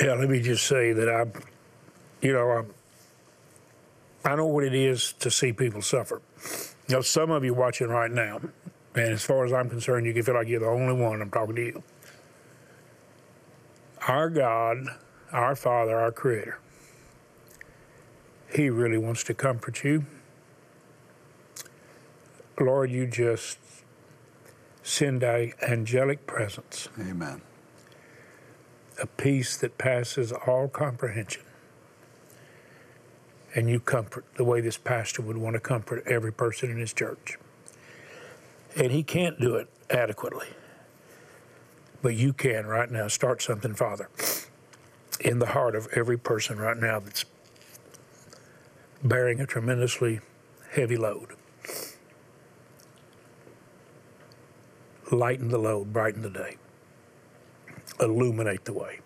Yeah, 0.00 0.14
let 0.14 0.30
me 0.30 0.40
just 0.40 0.66
say 0.66 0.92
that 0.92 1.08
I, 1.08 1.26
you 2.24 2.32
know, 2.32 2.50
I 2.50 2.62
I 4.24 4.36
know 4.36 4.46
what 4.46 4.64
it 4.64 4.74
is 4.74 5.12
to 5.14 5.30
see 5.30 5.52
people 5.52 5.82
suffer. 5.82 6.22
You 6.88 6.96
know, 6.96 7.00
some 7.00 7.30
of 7.30 7.44
you 7.44 7.54
watching 7.54 7.88
right 7.88 8.10
now, 8.10 8.40
and 8.94 9.12
as 9.12 9.24
far 9.24 9.44
as 9.44 9.52
I'm 9.52 9.68
concerned, 9.68 10.06
you 10.06 10.12
can 10.12 10.22
feel 10.22 10.34
like 10.34 10.48
you're 10.48 10.60
the 10.60 10.66
only 10.66 10.94
one. 10.94 11.20
I'm 11.20 11.30
talking 11.30 11.56
to 11.56 11.62
you. 11.64 11.82
Our 14.06 14.30
God, 14.30 14.86
our 15.32 15.56
Father, 15.56 15.98
our 15.98 16.12
Creator, 16.12 16.58
He 18.54 18.70
really 18.70 18.98
wants 18.98 19.24
to 19.24 19.34
comfort 19.34 19.82
you. 19.82 20.06
Lord, 22.60 22.90
you 22.90 23.06
just 23.06 23.58
send 24.82 25.22
a 25.22 25.52
angelic 25.62 26.26
presence. 26.26 26.88
Amen. 26.98 27.42
A 29.00 29.06
peace 29.06 29.56
that 29.56 29.78
passes 29.78 30.32
all 30.32 30.68
comprehension 30.68 31.42
and 33.54 33.68
you 33.68 33.80
comfort 33.80 34.24
the 34.36 34.44
way 34.44 34.60
this 34.60 34.78
pastor 34.78 35.22
would 35.22 35.36
want 35.36 35.54
to 35.54 35.60
comfort 35.60 36.04
every 36.06 36.32
person 36.32 36.70
in 36.70 36.78
his 36.78 36.92
church. 36.92 37.38
And 38.76 38.90
he 38.90 39.02
can't 39.02 39.38
do 39.40 39.56
it 39.56 39.68
adequately. 39.90 40.48
But 42.00 42.14
you 42.14 42.32
can 42.32 42.66
right 42.66 42.90
now 42.90 43.08
start 43.08 43.42
something, 43.42 43.74
Father, 43.74 44.08
in 45.20 45.38
the 45.38 45.46
heart 45.46 45.76
of 45.76 45.86
every 45.94 46.18
person 46.18 46.58
right 46.58 46.76
now 46.76 46.98
that's 46.98 47.24
bearing 49.04 49.40
a 49.40 49.46
tremendously 49.46 50.20
heavy 50.70 50.96
load. 50.96 51.28
Lighten 55.10 55.48
the 55.48 55.58
load, 55.58 55.92
brighten 55.92 56.22
the 56.22 56.30
day, 56.30 56.56
illuminate 58.00 58.64
the 58.64 58.72
way. 58.72 59.00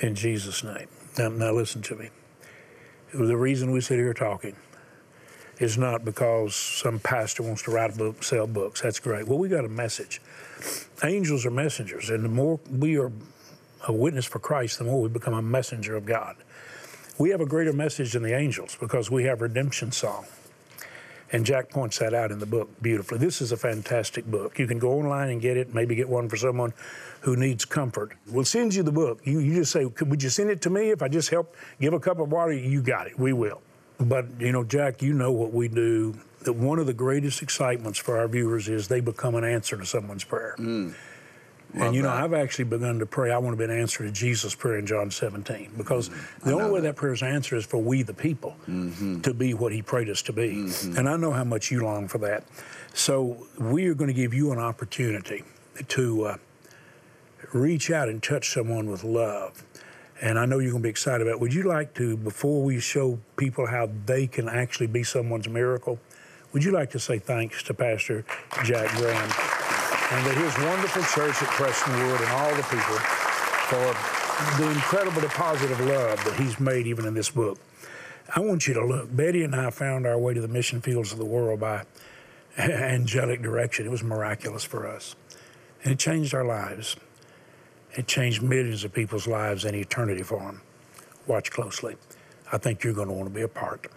In 0.00 0.14
Jesus' 0.14 0.64
name. 0.64 0.88
Now, 1.18 1.28
now 1.28 1.52
listen 1.52 1.82
to 1.82 1.94
me 1.94 2.10
the 3.18 3.36
reason 3.36 3.70
we 3.70 3.80
sit 3.80 3.96
here 3.96 4.14
talking 4.14 4.54
is 5.58 5.78
not 5.78 6.04
because 6.04 6.54
some 6.54 6.98
pastor 6.98 7.42
wants 7.42 7.62
to 7.62 7.70
write 7.70 7.94
a 7.94 7.96
book, 7.96 8.22
sell 8.22 8.46
books. 8.46 8.82
That's 8.82 9.00
great. 9.00 9.26
Well, 9.26 9.38
we 9.38 9.48
got 9.48 9.64
a 9.64 9.68
message. 9.68 10.20
Angels 11.02 11.46
are 11.46 11.50
messengers, 11.50 12.10
and 12.10 12.24
the 12.24 12.28
more 12.28 12.60
we 12.70 12.98
are 12.98 13.10
a 13.88 13.92
witness 13.92 14.26
for 14.26 14.38
Christ, 14.38 14.78
the 14.78 14.84
more 14.84 15.00
we 15.00 15.08
become 15.08 15.34
a 15.34 15.42
messenger 15.42 15.96
of 15.96 16.04
God. 16.04 16.36
We 17.18 17.30
have 17.30 17.40
a 17.40 17.46
greater 17.46 17.72
message 17.72 18.12
than 18.12 18.22
the 18.22 18.36
angels 18.36 18.76
because 18.78 19.10
we 19.10 19.24
have 19.24 19.40
redemption 19.40 19.92
song. 19.92 20.26
And 21.32 21.44
Jack 21.44 21.70
points 21.70 21.98
that 21.98 22.14
out 22.14 22.30
in 22.30 22.38
the 22.38 22.46
book 22.46 22.68
beautifully. 22.80 23.18
This 23.18 23.40
is 23.40 23.50
a 23.52 23.56
fantastic 23.56 24.26
book. 24.26 24.58
You 24.58 24.66
can 24.66 24.78
go 24.78 24.92
online 24.92 25.30
and 25.30 25.40
get 25.40 25.56
it, 25.56 25.74
maybe 25.74 25.94
get 25.94 26.08
one 26.08 26.28
for 26.28 26.36
someone 26.36 26.72
who 27.20 27.36
needs 27.36 27.64
comfort. 27.64 28.12
We'll 28.28 28.44
send 28.44 28.74
you 28.74 28.82
the 28.82 28.92
book. 28.92 29.20
You, 29.24 29.40
you 29.40 29.54
just 29.54 29.72
say, 29.72 29.84
Would 29.84 30.22
you 30.22 30.28
send 30.28 30.50
it 30.50 30.62
to 30.62 30.70
me? 30.70 30.90
If 30.90 31.02
I 31.02 31.08
just 31.08 31.30
help 31.30 31.54
give 31.80 31.92
a 31.92 32.00
cup 32.00 32.20
of 32.20 32.30
water, 32.30 32.52
you 32.52 32.80
got 32.80 33.08
it. 33.08 33.18
We 33.18 33.32
will. 33.32 33.60
But, 33.98 34.26
you 34.38 34.52
know, 34.52 34.62
Jack, 34.62 35.02
you 35.02 35.12
know 35.12 35.32
what 35.32 35.52
we 35.52 35.68
do. 35.68 36.14
That 36.42 36.52
one 36.52 36.78
of 36.78 36.86
the 36.86 36.94
greatest 36.94 37.42
excitements 37.42 37.98
for 37.98 38.18
our 38.18 38.28
viewers 38.28 38.68
is 38.68 38.86
they 38.86 39.00
become 39.00 39.34
an 39.34 39.42
answer 39.42 39.76
to 39.76 39.84
someone's 39.84 40.22
prayer. 40.22 40.54
Mm. 40.58 40.94
And 41.76 41.94
you 41.94 42.02
know. 42.02 42.10
I've 42.10 42.32
actually 42.32 42.64
begun 42.64 42.98
to 42.98 43.06
pray. 43.06 43.30
I 43.30 43.38
want 43.38 43.52
to 43.52 43.58
be 43.58 43.64
an 43.70 43.78
answer 43.78 44.04
to 44.04 44.10
Jesus' 44.10 44.54
prayer 44.54 44.78
in 44.78 44.86
John 44.86 45.10
17 45.10 45.72
because 45.76 46.08
mm-hmm. 46.08 46.48
the 46.48 46.54
only 46.54 46.70
way 46.70 46.80
that. 46.80 46.94
that 46.94 46.96
prayer 46.96 47.12
is 47.12 47.22
answered 47.22 47.56
is 47.56 47.66
for 47.66 47.78
we, 47.78 48.02
the 48.02 48.14
people, 48.14 48.56
mm-hmm. 48.68 49.20
to 49.20 49.34
be 49.34 49.54
what 49.54 49.72
He 49.72 49.82
prayed 49.82 50.08
us 50.08 50.22
to 50.22 50.32
be. 50.32 50.48
Mm-hmm. 50.48 50.98
And 50.98 51.08
I 51.08 51.16
know 51.16 51.32
how 51.32 51.44
much 51.44 51.70
you 51.70 51.82
long 51.82 52.08
for 52.08 52.18
that. 52.18 52.44
So 52.94 53.46
we 53.58 53.86
are 53.86 53.94
going 53.94 54.08
to 54.08 54.14
give 54.14 54.32
you 54.32 54.52
an 54.52 54.58
opportunity 54.58 55.44
to 55.88 56.24
uh, 56.24 56.36
reach 57.52 57.90
out 57.90 58.08
and 58.08 58.22
touch 58.22 58.50
someone 58.50 58.90
with 58.90 59.04
love. 59.04 59.62
And 60.20 60.38
I 60.38 60.46
know 60.46 60.58
you're 60.58 60.70
going 60.70 60.82
to 60.82 60.86
be 60.86 60.90
excited 60.90 61.26
about. 61.26 61.34
It. 61.34 61.40
Would 61.40 61.52
you 61.52 61.64
like 61.64 61.92
to, 61.94 62.16
before 62.16 62.62
we 62.62 62.80
show 62.80 63.18
people 63.36 63.66
how 63.66 63.90
they 64.06 64.26
can 64.26 64.48
actually 64.48 64.86
be 64.86 65.02
someone's 65.02 65.48
miracle, 65.48 65.98
would 66.52 66.64
you 66.64 66.72
like 66.72 66.90
to 66.92 66.98
say 66.98 67.18
thanks 67.18 67.62
to 67.64 67.74
Pastor 67.74 68.24
Jack 68.64 68.90
Graham 68.96 69.30
and 70.10 70.24
to 70.24 70.32
his 70.34 70.56
wonderful 70.58 71.02
church 71.02 71.42
at 71.42 71.48
Prestonwood 71.48 72.20
and 72.20 72.30
all 72.30 72.54
the 72.54 72.62
people 72.62 72.96
for 73.66 74.62
the 74.62 74.70
incredible 74.70 75.20
deposit 75.20 75.70
of 75.70 75.80
love 75.80 76.22
that 76.24 76.34
he's 76.38 76.60
made 76.60 76.86
even 76.86 77.06
in 77.06 77.14
this 77.14 77.30
book? 77.30 77.58
I 78.34 78.40
want 78.40 78.68
you 78.68 78.74
to 78.74 78.84
look. 78.84 79.14
Betty 79.14 79.42
and 79.42 79.54
I 79.54 79.70
found 79.70 80.06
our 80.06 80.18
way 80.18 80.34
to 80.34 80.40
the 80.40 80.48
mission 80.48 80.80
fields 80.80 81.12
of 81.12 81.18
the 81.18 81.24
world 81.24 81.60
by 81.60 81.84
angelic 82.58 83.42
direction. 83.42 83.86
It 83.86 83.90
was 83.90 84.04
miraculous 84.04 84.64
for 84.64 84.86
us, 84.86 85.16
and 85.82 85.92
it 85.92 85.98
changed 85.98 86.34
our 86.34 86.44
lives. 86.44 86.96
It 87.94 88.06
changed 88.06 88.42
millions 88.42 88.84
of 88.84 88.92
people's 88.92 89.26
lives 89.26 89.64
and 89.64 89.74
eternity 89.74 90.22
for 90.22 90.38
them. 90.38 90.60
Watch 91.26 91.50
closely. 91.50 91.96
I 92.52 92.58
think 92.58 92.84
you're 92.84 92.92
going 92.92 93.08
to 93.08 93.14
want 93.14 93.28
to 93.28 93.34
be 93.34 93.42
a 93.42 93.48
part. 93.48 93.90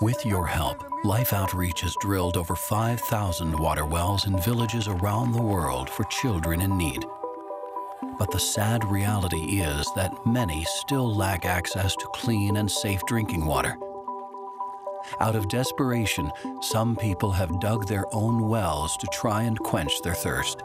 With 0.00 0.24
your 0.24 0.46
help, 0.46 0.82
Life 1.04 1.32
Outreach 1.32 1.82
has 1.82 1.94
drilled 2.00 2.36
over 2.36 2.56
5,000 2.56 3.58
water 3.58 3.84
wells 3.84 4.26
in 4.26 4.40
villages 4.40 4.88
around 4.88 5.32
the 5.32 5.42
world 5.42 5.90
for 5.90 6.04
children 6.04 6.60
in 6.60 6.76
need. 6.76 7.04
But 8.18 8.30
the 8.30 8.40
sad 8.40 8.84
reality 8.84 9.60
is 9.60 9.86
that 9.94 10.26
many 10.26 10.64
still 10.64 11.14
lack 11.14 11.44
access 11.44 11.94
to 11.96 12.08
clean 12.14 12.56
and 12.56 12.70
safe 12.70 13.00
drinking 13.06 13.44
water. 13.44 13.76
Out 15.20 15.36
of 15.36 15.48
desperation, 15.48 16.32
some 16.60 16.96
people 16.96 17.30
have 17.32 17.60
dug 17.60 17.86
their 17.86 18.04
own 18.12 18.48
wells 18.48 18.96
to 18.96 19.06
try 19.12 19.42
and 19.42 19.58
quench 19.58 20.00
their 20.02 20.14
thirst. 20.14 20.62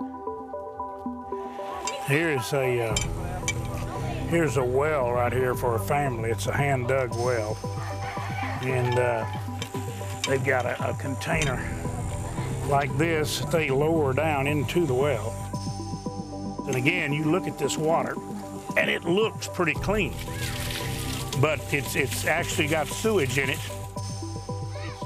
Here's 2.06 2.54
a 2.54 2.92
uh, 2.92 2.96
here's 4.30 4.58
a 4.58 4.64
well 4.64 5.12
right 5.12 5.34
here 5.34 5.54
for 5.54 5.76
a 5.76 5.80
family. 5.80 6.30
It's 6.30 6.48
a 6.48 6.54
hand 6.56 6.88
dug 6.88 7.16
well, 7.16 7.58
and 8.64 8.98
uh, 9.00 9.26
they've 10.28 10.44
got 10.44 10.66
a, 10.66 10.90
a 10.90 10.94
container 10.96 11.64
like 12.68 12.96
this 12.98 13.40
that 13.40 13.52
they 13.52 13.70
lower 13.70 14.14
down 14.14 14.48
into 14.48 14.86
the 14.86 14.94
well. 14.94 15.34
And 16.68 16.76
again, 16.76 17.14
you 17.14 17.24
look 17.26 17.48
at 17.48 17.58
this 17.58 17.78
water, 17.78 18.16
and 18.76 18.90
it 18.90 19.06
looks 19.06 19.48
pretty 19.48 19.74
clean, 19.74 20.14
but 21.40 21.62
it's 21.74 21.96
it's 21.96 22.26
actually 22.26 22.68
got 22.68 22.88
sewage 22.88 23.38
in 23.38 23.50
it 23.50 23.60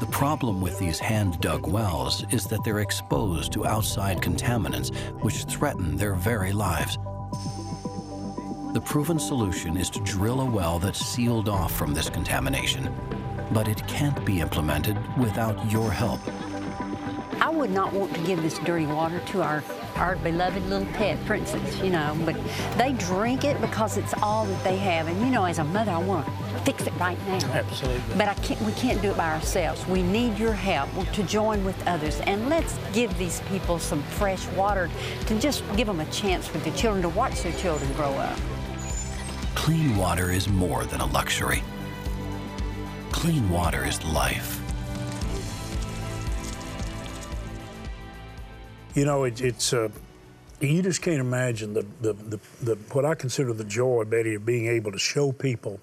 the 0.01 0.07
problem 0.07 0.61
with 0.61 0.79
these 0.79 0.97
hand-dug 0.97 1.67
wells 1.67 2.25
is 2.31 2.45
that 2.47 2.63
they're 2.63 2.79
exposed 2.79 3.53
to 3.53 3.67
outside 3.67 4.17
contaminants 4.19 4.91
which 5.21 5.43
threaten 5.43 5.95
their 5.95 6.15
very 6.15 6.51
lives. 6.51 6.97
The 8.73 8.81
proven 8.83 9.19
solution 9.19 9.77
is 9.77 9.91
to 9.91 9.99
drill 9.99 10.41
a 10.41 10.45
well 10.45 10.79
that's 10.79 11.05
sealed 11.05 11.47
off 11.47 11.71
from 11.71 11.93
this 11.93 12.09
contamination. 12.09 12.91
But 13.53 13.67
it 13.67 13.85
can't 13.87 14.23
be 14.25 14.39
implemented 14.39 14.97
without 15.17 15.71
your 15.71 15.91
help. 15.91 16.19
I 17.41 17.49
would 17.49 17.71
not 17.71 17.91
want 17.91 18.13
to 18.13 18.21
give 18.21 18.41
this 18.43 18.59
dirty 18.59 18.85
water 18.85 19.19
to 19.19 19.41
our, 19.41 19.63
our 19.95 20.15
beloved 20.17 20.63
little 20.67 20.87
pet 20.93 21.17
princess, 21.25 21.81
you 21.81 21.89
know, 21.89 22.15
but 22.23 22.35
they 22.77 22.93
drink 22.93 23.43
it 23.43 23.59
because 23.59 23.97
it's 23.97 24.13
all 24.21 24.45
that 24.45 24.63
they 24.63 24.77
have. 24.77 25.07
And, 25.07 25.19
you 25.21 25.31
know, 25.31 25.45
as 25.45 25.57
a 25.57 25.63
mother, 25.63 25.91
I 25.91 25.97
want 25.97 26.27
to 26.27 26.31
fix 26.63 26.85
it 26.85 26.93
right 26.99 27.17
now. 27.27 27.43
Absolutely. 27.51 28.15
But 28.15 28.27
I 28.27 28.35
can't, 28.35 28.61
we 28.61 28.71
can't 28.73 29.01
do 29.01 29.09
it 29.09 29.17
by 29.17 29.33
ourselves. 29.33 29.85
We 29.87 30.03
need 30.03 30.37
your 30.37 30.53
help 30.53 30.89
to 31.13 31.23
join 31.23 31.65
with 31.65 31.75
others. 31.87 32.21
And 32.21 32.47
let's 32.47 32.77
give 32.93 33.17
these 33.17 33.41
people 33.49 33.79
some 33.79 34.03
fresh 34.03 34.47
water 34.49 34.87
to 35.25 35.39
just 35.39 35.63
give 35.75 35.87
them 35.87 35.99
a 35.99 36.05
chance 36.11 36.53
with 36.53 36.63
the 36.63 36.71
children 36.71 37.01
to 37.01 37.09
watch 37.09 37.41
their 37.41 37.53
children 37.53 37.91
grow 37.93 38.11
up. 38.11 38.37
Clean 39.55 39.97
water 39.97 40.31
is 40.31 40.47
more 40.47 40.85
than 40.85 41.01
a 41.01 41.05
luxury. 41.07 41.63
Clean 43.21 43.47
water 43.51 43.85
is 43.85 44.03
life. 44.05 44.59
You 48.95 49.05
know, 49.05 49.25
it, 49.25 49.39
it's 49.41 49.73
uh, 49.73 49.89
you 50.59 50.81
just 50.81 51.03
can't 51.03 51.19
imagine 51.19 51.75
the, 51.75 51.85
the, 52.01 52.13
the, 52.13 52.39
the 52.63 52.75
what 52.93 53.05
I 53.05 53.13
consider 53.13 53.53
the 53.53 53.63
joy, 53.63 54.05
Betty, 54.05 54.33
of 54.33 54.43
being 54.43 54.65
able 54.65 54.91
to 54.91 54.97
show 54.97 55.31
people 55.31 55.79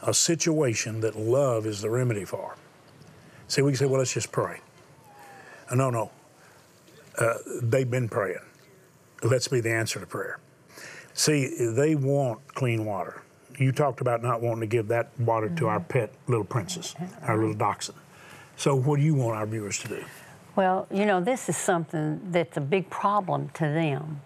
a 0.00 0.14
situation 0.14 1.02
that 1.02 1.18
love 1.18 1.66
is 1.66 1.82
the 1.82 1.90
remedy 1.90 2.24
for. 2.24 2.56
See, 3.48 3.60
we 3.60 3.72
can 3.72 3.76
say, 3.76 3.84
well, 3.84 3.98
let's 3.98 4.14
just 4.14 4.32
pray. 4.32 4.60
Uh, 5.68 5.74
no, 5.74 5.90
no. 5.90 6.10
Uh, 7.18 7.34
they've 7.60 7.90
been 7.90 8.08
praying. 8.08 8.40
Let's 9.22 9.48
be 9.48 9.60
the 9.60 9.70
answer 9.70 10.00
to 10.00 10.06
prayer. 10.06 10.38
See, 11.12 11.72
they 11.74 11.94
want 11.94 12.54
clean 12.54 12.86
water. 12.86 13.20
You 13.58 13.72
talked 13.72 14.00
about 14.00 14.22
not 14.22 14.40
wanting 14.40 14.60
to 14.60 14.66
give 14.66 14.88
that 14.88 15.10
water 15.18 15.46
mm-hmm. 15.46 15.56
to 15.56 15.66
our 15.68 15.80
pet 15.80 16.12
little 16.26 16.44
princess, 16.44 16.94
our 17.22 17.36
little 17.36 17.54
dachshund. 17.54 17.98
So, 18.56 18.74
what 18.74 18.98
do 18.98 19.02
you 19.02 19.14
want 19.14 19.36
our 19.36 19.46
viewers 19.46 19.78
to 19.80 19.88
do? 19.88 20.04
Well, 20.56 20.86
you 20.90 21.06
know, 21.06 21.20
this 21.20 21.48
is 21.48 21.56
something 21.56 22.20
that's 22.30 22.56
a 22.56 22.60
big 22.60 22.90
problem 22.90 23.48
to 23.54 23.60
them, 23.60 24.20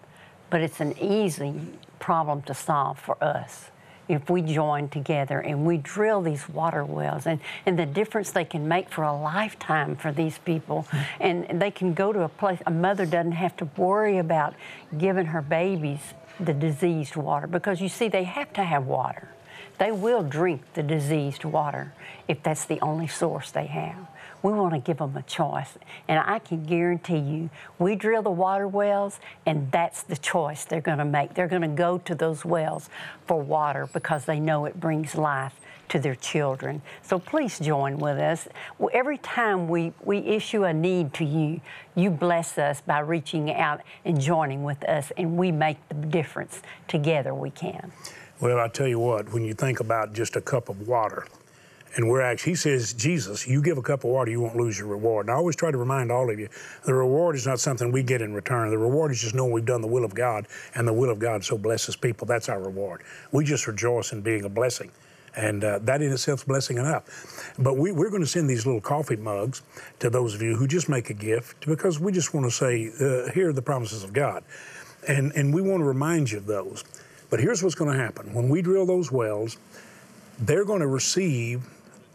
but 0.49 0.61
it's 0.61 0.81
an 0.81 0.97
easy 0.99 1.53
problem 1.99 2.41
to 2.43 2.53
solve 2.53 2.99
for 2.99 3.21
us 3.23 3.71
if 4.07 4.29
we 4.29 4.41
join 4.41 4.89
together 4.89 5.39
and 5.39 5.65
we 5.65 5.77
drill 5.77 6.21
these 6.21 6.47
water 6.49 6.83
wells 6.83 7.25
and, 7.25 7.39
and 7.65 7.77
the 7.77 7.85
difference 7.85 8.31
they 8.31 8.45
can 8.45 8.67
make 8.67 8.89
for 8.89 9.03
a 9.03 9.15
lifetime 9.15 9.95
for 9.95 10.11
these 10.11 10.37
people. 10.39 10.87
And 11.19 11.61
they 11.61 11.71
can 11.71 11.93
go 11.93 12.13
to 12.13 12.21
a 12.21 12.29
place, 12.29 12.59
a 12.65 12.71
mother 12.71 13.05
doesn't 13.05 13.33
have 13.33 13.55
to 13.57 13.69
worry 13.77 14.17
about 14.17 14.53
giving 14.97 15.27
her 15.27 15.41
babies 15.41 15.99
the 16.39 16.53
diseased 16.53 17.15
water 17.15 17.47
because 17.47 17.81
you 17.81 17.89
see, 17.89 18.07
they 18.07 18.23
have 18.23 18.51
to 18.53 18.63
have 18.63 18.85
water. 18.85 19.29
They 19.77 19.91
will 19.91 20.23
drink 20.23 20.61
the 20.73 20.83
diseased 20.83 21.43
water 21.43 21.93
if 22.27 22.41
that's 22.43 22.65
the 22.65 22.79
only 22.81 23.07
source 23.07 23.51
they 23.51 23.67
have. 23.67 24.07
We 24.45 24.51
want 24.51 24.75
to 24.75 24.79
give 24.79 24.99
them 24.99 25.17
a 25.17 25.23
choice. 25.23 25.71
And 26.07 26.19
I 26.23 26.37
can 26.37 26.65
guarantee 26.65 27.17
you, 27.17 27.49
we 27.79 27.95
drill 27.95 28.21
the 28.21 28.29
water 28.29 28.67
wells, 28.67 29.19
and 29.47 29.71
that's 29.71 30.03
the 30.03 30.15
choice 30.15 30.65
they're 30.65 30.81
going 30.81 30.99
to 30.99 31.05
make. 31.05 31.33
They're 31.33 31.47
going 31.47 31.63
to 31.63 31.67
go 31.67 31.97
to 31.97 32.13
those 32.13 32.45
wells 32.45 32.87
for 33.25 33.41
water 33.41 33.89
because 33.91 34.25
they 34.25 34.39
know 34.39 34.65
it 34.65 34.79
brings 34.79 35.15
life 35.15 35.59
to 35.89 35.97
their 35.97 36.13
children. 36.13 36.83
So 37.01 37.17
please 37.17 37.57
join 37.57 37.97
with 37.97 38.19
us. 38.19 38.47
Every 38.93 39.17
time 39.17 39.67
we, 39.67 39.93
we 40.03 40.19
issue 40.19 40.63
a 40.63 40.71
need 40.71 41.15
to 41.15 41.25
you, 41.25 41.59
you 41.95 42.11
bless 42.11 42.59
us 42.59 42.81
by 42.81 42.99
reaching 42.99 43.51
out 43.51 43.81
and 44.03 44.21
joining 44.21 44.63
with 44.63 44.83
us, 44.83 45.11
and 45.17 45.37
we 45.37 45.51
make 45.51 45.77
the 45.89 45.95
difference. 45.95 46.61
Together 46.87 47.33
we 47.33 47.49
can. 47.49 47.91
Well, 48.39 48.59
I 48.59 48.67
tell 48.67 48.87
you 48.87 48.99
what, 48.99 49.33
when 49.33 49.43
you 49.43 49.55
think 49.55 49.79
about 49.79 50.13
just 50.13 50.35
a 50.35 50.41
cup 50.41 50.69
of 50.69 50.87
water, 50.87 51.25
and 51.95 52.09
we're 52.09 52.21
actually, 52.21 52.51
he 52.51 52.55
says, 52.55 52.93
Jesus, 52.93 53.47
you 53.47 53.61
give 53.61 53.77
a 53.77 53.81
cup 53.81 54.03
of 54.03 54.09
water, 54.09 54.29
you 54.29 54.41
won't 54.41 54.57
lose 54.57 54.77
your 54.77 54.87
reward. 54.87 55.27
And 55.27 55.33
I 55.33 55.37
always 55.37 55.55
try 55.55 55.71
to 55.71 55.77
remind 55.77 56.11
all 56.11 56.29
of 56.29 56.37
you, 56.37 56.49
the 56.83 56.93
reward 56.93 57.35
is 57.35 57.47
not 57.47 57.59
something 57.59 57.89
we 57.89 58.03
get 58.03 58.21
in 58.21 58.33
return. 58.33 58.69
The 58.69 58.77
reward 58.77 59.11
is 59.11 59.21
just 59.21 59.33
knowing 59.33 59.53
we've 59.53 59.65
done 59.65 59.81
the 59.81 59.87
will 59.87 60.03
of 60.03 60.13
God, 60.13 60.47
and 60.75 60.85
the 60.85 60.93
will 60.93 61.09
of 61.09 61.19
God 61.19 61.43
so 61.43 61.57
blesses 61.57 61.95
people. 61.95 62.27
That's 62.27 62.49
our 62.49 62.59
reward. 62.59 63.03
We 63.31 63.45
just 63.45 63.65
rejoice 63.65 64.11
in 64.11 64.21
being 64.21 64.43
a 64.43 64.49
blessing. 64.49 64.91
And 65.37 65.63
uh, 65.63 65.79
that 65.79 66.01
in 66.01 66.11
itself 66.11 66.41
is 66.41 66.43
blessing 66.43 66.77
enough. 66.77 67.53
But 67.59 67.77
we, 67.77 67.91
we're 67.91 68.09
going 68.09 68.21
to 68.21 68.27
send 68.27 68.49
these 68.49 68.65
little 68.65 68.81
coffee 68.81 69.17
mugs 69.17 69.63
to 69.99 70.09
those 70.09 70.33
of 70.33 70.41
you 70.41 70.55
who 70.55 70.67
just 70.67 70.89
make 70.89 71.09
a 71.09 71.13
gift 71.13 71.65
because 71.65 71.99
we 71.99 72.11
just 72.11 72.33
want 72.33 72.45
to 72.45 72.51
say, 72.51 72.91
uh, 72.99 73.31
here 73.31 73.49
are 73.49 73.53
the 73.53 73.61
promises 73.61 74.03
of 74.03 74.13
God. 74.13 74.43
And, 75.07 75.31
and 75.33 75.53
we 75.53 75.61
want 75.61 75.81
to 75.81 75.85
remind 75.85 76.31
you 76.31 76.37
of 76.39 76.45
those. 76.45 76.83
But 77.29 77.39
here's 77.39 77.63
what's 77.63 77.75
going 77.75 77.91
to 77.91 77.97
happen 77.97 78.33
when 78.33 78.49
we 78.49 78.61
drill 78.61 78.85
those 78.85 79.11
wells, 79.11 79.57
they're 80.39 80.65
going 80.65 80.81
to 80.81 80.87
receive 80.87 81.65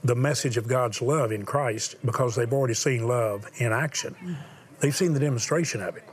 the 0.03 0.15
message 0.15 0.57
of 0.57 0.67
God's 0.67 1.03
love 1.03 1.33
in 1.33 1.45
Christ 1.45 1.97
because 2.05 2.35
they've 2.35 2.53
already 2.53 2.75
seen 2.75 3.07
love 3.07 3.49
in 3.59 3.73
action. 3.73 4.37
They've 4.81 4.95
seen 4.95 5.13
the 5.13 5.21
demonstration 5.21 5.83
of 5.83 5.97
it. 5.97 6.05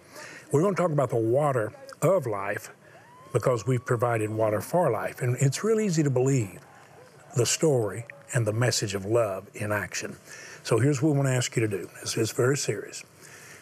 We're 0.51 0.61
going 0.61 0.75
to 0.75 0.81
talk 0.81 0.91
about 0.91 1.09
the 1.09 1.15
water 1.15 1.71
of 2.01 2.25
life 2.25 2.71
because 3.33 3.65
we've 3.65 3.85
provided 3.85 4.29
water 4.29 4.61
for 4.61 4.89
life. 4.91 5.21
And 5.21 5.37
it's 5.39 5.63
real 5.63 5.79
easy 5.79 6.03
to 6.03 6.09
believe 6.09 6.59
the 7.35 7.45
story 7.45 8.05
and 8.33 8.45
the 8.45 8.53
message 8.53 8.93
of 8.93 9.05
love 9.05 9.49
in 9.55 9.71
action. 9.71 10.17
So 10.63 10.79
here's 10.79 11.01
what 11.01 11.11
we 11.11 11.17
want 11.17 11.27
to 11.29 11.33
ask 11.33 11.55
you 11.55 11.61
to 11.61 11.67
do. 11.67 11.89
This 12.01 12.17
is 12.17 12.31
very 12.31 12.57
serious. 12.57 13.03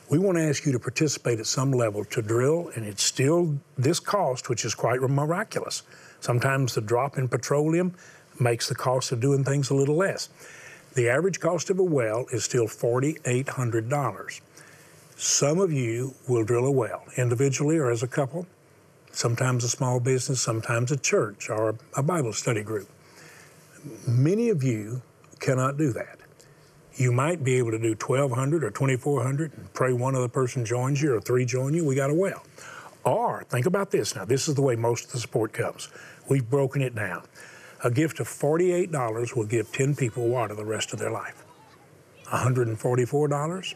We 0.10 0.20
want 0.20 0.38
to 0.38 0.44
ask 0.44 0.66
you 0.66 0.72
to 0.72 0.80
participate 0.80 1.40
at 1.40 1.48
some 1.48 1.72
level 1.72 2.06
to 2.06 2.22
drill, 2.22 2.72
and 2.76 2.86
it's 2.86 3.04
still 3.04 3.58
this 3.78 4.00
cost, 4.00 4.50
which 4.50 4.64
is 4.64 4.76
quite 4.76 5.02
miraculous. 5.02 5.84
Sometimes 6.20 6.76
the 6.76 6.82
drop 6.82 7.18
in 7.18 7.28
petroleum 7.28 7.96
makes 8.40 8.68
the 8.68 8.76
cost 8.76 9.12
of 9.12 9.20
doing 9.20 9.44
things 9.44 9.70
a 9.70 9.76
little 9.76 9.96
less. 9.96 10.30
The 10.94 11.10
average 11.10 11.40
cost 11.40 11.70
of 11.70 11.80
a 11.80 11.84
well 11.84 12.26
is 12.32 12.46
still 12.46 12.68
$4,800. 12.68 14.42
Some 15.18 15.60
of 15.60 15.72
you 15.72 16.14
will 16.28 16.44
drill 16.44 16.66
a 16.66 16.72
well 16.72 17.04
individually 17.18 17.78
or 17.78 17.90
as 17.90 18.04
a 18.04 18.08
couple, 18.08 18.48
sometimes 19.12 19.64
a 19.64 19.70
small 19.70 20.00
business, 20.00 20.42
sometimes 20.42 20.92
a 20.92 20.98
church 20.98 21.50
or 21.50 21.76
a 21.96 22.04
Bible 22.04 22.34
study 22.34 22.64
group. 22.64 22.90
Many 24.08 24.50
of 24.50 24.64
you 24.64 25.02
cannot 25.40 25.78
do 25.78 25.92
that. 25.94 26.20
You 26.96 27.12
might 27.12 27.44
be 27.44 27.56
able 27.56 27.72
to 27.72 27.80
do 27.80 27.90
1,200 27.90 28.64
or 28.64 28.72
2,400 28.72 29.52
and 29.58 29.74
pray 29.74 29.92
one 29.92 30.16
other 30.16 30.30
person 30.30 30.66
joins 30.66 31.02
you 31.02 31.14
or 31.14 31.22
three 31.22 31.46
join 31.46 31.74
you. 31.74 31.86
We 31.86 31.96
got 31.96 32.10
a 32.10 32.14
well. 32.14 32.44
Or 33.04 33.44
think 33.50 33.66
about 33.66 33.92
this 33.92 34.16
now. 34.16 34.26
This 34.26 34.48
is 34.48 34.56
the 34.56 34.62
way 34.62 34.76
most 34.76 35.06
of 35.06 35.12
the 35.12 35.20
support 35.20 35.54
comes. 35.54 35.90
We've 36.30 36.50
broken 36.50 36.82
it 36.82 36.96
down. 36.96 37.24
A 37.86 37.92
gift 37.92 38.20
of 38.20 38.28
$48 38.28 39.36
will 39.36 39.46
give 39.46 39.72
10 39.72 39.96
people 39.96 40.28
water 40.28 40.56
the 40.56 40.66
rest 40.66 40.92
of 40.92 40.98
their 40.98 41.12
life. 41.12 41.46
$144, 42.24 43.76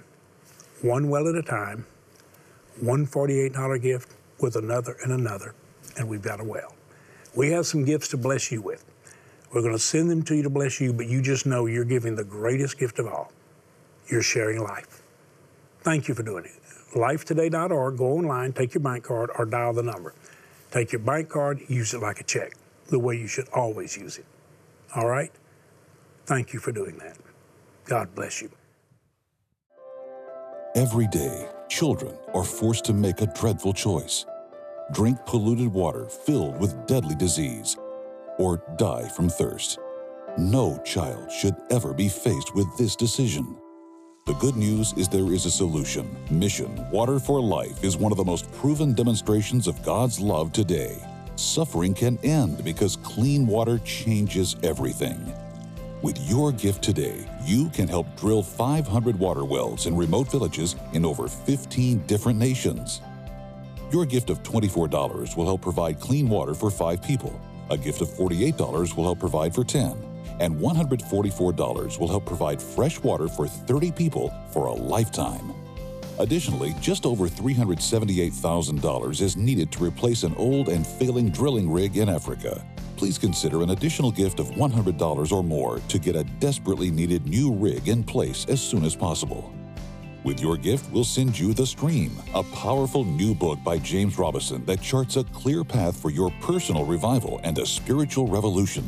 one 0.82 1.10
well 1.10 1.28
at 1.28 1.36
a 1.36 1.41
time, 1.41 1.86
one 2.80 3.06
$48 3.06 3.82
gift 3.82 4.15
with 4.39 4.56
another 4.56 4.95
and 5.04 5.12
another, 5.12 5.54
and 5.97 6.08
we've 6.08 6.21
got 6.21 6.39
a 6.39 6.43
well. 6.43 6.73
We 7.36 7.52
have 7.52 7.65
some 7.65 7.84
gifts 7.84 8.08
to 8.10 8.17
bless 8.17 8.49
you 8.49 8.62
with. 8.62 8.86
We're 9.54 9.62
going 9.62 9.73
to 9.73 9.80
send 9.80 10.10
them 10.10 10.23
to 10.23 10.36
you 10.36 10.43
to 10.43 10.49
bless 10.49 10.80
you, 10.80 10.93
but 10.93 11.08
you 11.08 11.21
just 11.21 11.45
know 11.45 11.65
you're 11.65 11.84
giving 11.84 12.15
the 12.15 12.23
greatest 12.23 12.80
gift 12.80 12.99
of 12.99 13.08
all 13.08 13.34
you're 14.12 14.22
sharing 14.22 14.62
life. 14.63 15.02
Thank 15.82 16.08
you 16.08 16.13
for 16.13 16.24
doing 16.24 16.45
it. 16.45 16.52
Lifetoday.org, 16.93 17.98
go 17.98 18.13
online, 18.13 18.54
take 18.54 18.74
your 18.74 18.82
bank 18.82 19.04
card, 19.04 19.30
or 19.38 19.45
dial 19.45 19.74
the 19.74 19.84
number. 19.84 20.13
Take 20.72 20.91
your 20.91 21.00
bank 21.00 21.30
card, 21.30 21.62
use 21.67 21.93
it 21.93 22.02
like 22.02 22.19
a 22.19 22.24
check, 22.24 22.54
the 22.88 23.00
way 23.00 23.15
you 23.15 23.28
should 23.28 23.48
always 23.50 23.98
use 23.98 24.17
it. 24.17 24.26
All 24.95 25.08
right? 25.08 25.32
Thank 26.26 26.54
you 26.54 26.60
for 26.60 26.72
doing 26.72 26.98
that. 26.98 27.17
God 27.86 28.13
bless 28.15 28.41
you. 28.41 28.50
Every 30.76 31.08
day, 31.08 31.48
children 31.67 32.15
are 32.34 32.43
forced 32.43 32.86
to 32.86 32.93
make 32.93 33.22
a 33.22 33.28
dreadful 33.28 33.74
choice 33.74 34.26
drink 34.91 35.19
polluted 35.26 35.67
water 35.67 36.06
filled 36.06 36.60
with 36.60 36.88
deadly 36.88 37.15
disease, 37.15 37.78
or 38.38 38.63
die 38.78 39.08
from 39.08 39.30
thirst. 39.30 39.80
No 40.38 40.82
child 40.86 41.32
should 41.32 41.56
ever 41.69 41.93
be 41.93 42.10
faced 42.10 42.56
with 42.56 42.67
this 42.78 42.95
decision. 42.95 43.58
The 44.30 44.36
good 44.36 44.58
news 44.58 44.94
is 44.94 45.08
there 45.08 45.34
is 45.34 45.48
a 45.48 45.50
solution. 45.50 46.15
Mission 46.30 46.88
Water 46.92 47.18
for 47.18 47.42
Life 47.42 47.84
is 47.84 47.98
one 47.98 48.12
of 48.12 48.18
the 48.20 48.24
most 48.24 48.52
proven 48.52 48.94
demonstrations 48.94 49.65
of 49.65 49.82
God's 49.82 50.20
love 50.20 50.54
today. 50.54 51.00
Suffering 51.36 51.96
can 51.96 52.20
end 52.22 52.63
because 52.63 52.96
clean 52.98 53.48
water 53.48 53.80
changes 53.80 54.56
everything. 54.62 55.34
With 56.04 56.20
your 56.30 56.52
gift 56.52 56.84
today, 56.84 57.28
you 57.44 57.70
can 57.72 57.88
help 57.88 58.06
drill 58.15 58.44
500 58.44 59.18
water 59.18 59.46
wells 59.46 59.88
in 59.88 59.98
remote 59.98 60.30
villages 60.30 60.76
in 60.94 61.06
over 61.06 61.28
15 61.28 62.06
different 62.06 62.38
nations. 62.38 63.02
Your 63.92 64.06
gift 64.06 64.30
of 64.30 64.44
$24 64.44 65.36
will 65.36 65.46
help 65.46 65.63
provide 65.63 66.00
clean 66.00 66.30
water 66.30 66.54
for 66.54 66.70
five 66.70 67.02
people. 67.02 67.42
A 67.72 67.78
gift 67.78 68.00
of 68.02 68.10
$48 68.10 68.96
will 68.96 69.06
help 69.06 69.20
provide 69.20 69.56
for 69.56 69.63
10. 69.63 70.09
And 70.39 70.56
$144 70.60 71.99
will 71.99 72.08
help 72.08 72.25
provide 72.25 72.62
fresh 72.62 72.99
water 72.99 73.28
for 73.28 73.47
30 73.47 73.91
people 73.91 74.34
for 74.52 74.67
a 74.67 74.73
lifetime. 74.73 75.54
Additionally, 76.19 76.75
just 76.82 77.06
over 77.06 77.28
$378,000 77.28 79.21
is 79.21 79.38
needed 79.38 79.71
to 79.71 79.84
replace 79.84 80.23
an 80.23 80.36
old 80.36 80.67
and 80.69 80.86
failing 80.86 81.30
drilling 81.30 81.71
rig 81.71 81.97
in 81.97 82.10
Africa. 82.10 82.65
Please 82.97 83.17
consider 83.17 83.63
an 83.63 83.69
additional 83.69 84.12
gift 84.12 84.41
of 84.41 84.47
$100 84.52 85.32
or 85.32 85.43
more 85.43 85.80
to 85.88 85.97
get 85.97 86.17
a 86.17 86.25
desperately 86.41 86.91
needed 86.91 87.25
new 87.25 87.54
rig 87.54 87.88
in 87.88 88.04
place 88.04 88.45
as 88.49 88.62
soon 88.62 88.84
as 88.84 88.93
possible. 88.93 89.54
With 90.25 90.41
your 90.41 90.58
gift, 90.58 90.91
we'll 90.91 91.06
send 91.06 91.39
you 91.39 91.54
The 91.54 91.65
Stream, 91.65 92.12
a 92.36 92.43
powerful 92.43 93.06
new 93.06 93.34
book 93.34 93.58
by 93.63 93.78
James 93.78 94.17
Robison 94.17 94.65
that 94.65 94.82
charts 94.82 95.15
a 95.15 95.23
clear 95.23 95.63
path 95.63 95.95
for 95.95 96.12
your 96.12 96.30
personal 96.41 96.86
revival 96.86 97.39
and 97.45 97.58
a 97.58 97.65
spiritual 97.65 98.28
revolution. 98.28 98.86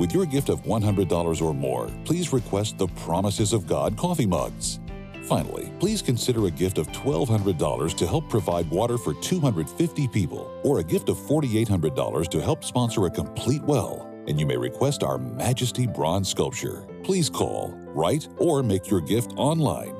With 0.00 0.14
your 0.14 0.24
gift 0.24 0.48
of 0.48 0.62
$100 0.62 1.42
or 1.42 1.52
more, 1.52 1.90
please 2.06 2.32
request 2.32 2.78
the 2.78 2.86
Promises 2.86 3.52
of 3.52 3.66
God 3.66 3.98
coffee 3.98 4.24
mugs. 4.24 4.80
Finally, 5.24 5.70
please 5.78 6.00
consider 6.00 6.46
a 6.46 6.50
gift 6.50 6.78
of 6.78 6.88
$1,200 6.88 7.94
to 7.98 8.06
help 8.06 8.26
provide 8.30 8.70
water 8.70 8.96
for 8.96 9.12
250 9.12 10.08
people, 10.08 10.58
or 10.64 10.78
a 10.78 10.82
gift 10.82 11.10
of 11.10 11.18
$4,800 11.18 12.28
to 12.30 12.40
help 12.40 12.64
sponsor 12.64 13.04
a 13.04 13.10
complete 13.10 13.62
well. 13.64 14.10
And 14.26 14.40
you 14.40 14.46
may 14.46 14.56
request 14.56 15.02
our 15.02 15.18
Majesty 15.18 15.86
Bronze 15.86 16.30
Sculpture. 16.30 16.86
Please 17.02 17.28
call, 17.28 17.74
write, 17.88 18.26
or 18.38 18.62
make 18.62 18.88
your 18.90 19.02
gift 19.02 19.34
online 19.36 19.94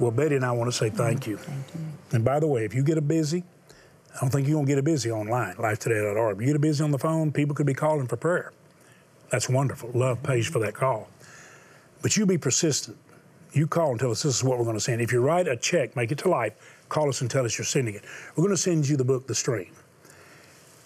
well, 0.00 0.10
Betty 0.10 0.34
and 0.34 0.44
I 0.44 0.50
want 0.50 0.68
to 0.70 0.76
say 0.76 0.90
thank 0.90 1.24
you. 1.24 1.36
Thank 1.36 1.72
you. 1.72 1.80
And 2.10 2.24
by 2.24 2.40
the 2.40 2.48
way, 2.48 2.64
if 2.64 2.74
you 2.74 2.82
get 2.82 2.98
a 2.98 3.00
busy, 3.00 3.44
I 4.14 4.20
don't 4.20 4.30
think 4.30 4.48
you're 4.48 4.56
going 4.56 4.66
to 4.66 4.72
get 4.72 4.78
a 4.78 4.82
busy 4.82 5.10
online, 5.10 5.54
lifetoday.org. 5.54 6.36
If 6.36 6.40
you 6.40 6.46
get 6.48 6.56
a 6.56 6.58
busy 6.58 6.82
on 6.82 6.90
the 6.90 6.98
phone, 6.98 7.30
people 7.30 7.54
could 7.54 7.64
be 7.64 7.74
calling 7.74 8.08
for 8.08 8.16
prayer. 8.16 8.52
That's 9.34 9.48
wonderful. 9.48 9.90
Love 9.94 10.22
pays 10.22 10.46
for 10.46 10.60
that 10.60 10.74
call. 10.74 11.08
But 12.02 12.16
you 12.16 12.24
be 12.24 12.38
persistent. 12.38 12.96
You 13.52 13.66
call 13.66 13.90
and 13.90 13.98
tell 13.98 14.12
us 14.12 14.22
this 14.22 14.36
is 14.36 14.44
what 14.44 14.58
we're 14.58 14.64
going 14.64 14.76
to 14.76 14.80
send. 14.80 15.00
If 15.00 15.12
you 15.12 15.20
write 15.20 15.48
a 15.48 15.56
check, 15.56 15.96
make 15.96 16.12
it 16.12 16.18
to 16.18 16.28
life, 16.28 16.52
call 16.88 17.08
us 17.08 17.20
and 17.20 17.28
tell 17.28 17.44
us 17.44 17.58
you're 17.58 17.64
sending 17.64 17.96
it. 17.96 18.04
We're 18.36 18.44
going 18.44 18.54
to 18.54 18.62
send 18.62 18.88
you 18.88 18.96
the 18.96 19.04
book, 19.04 19.26
The 19.26 19.34
Stream. 19.34 19.72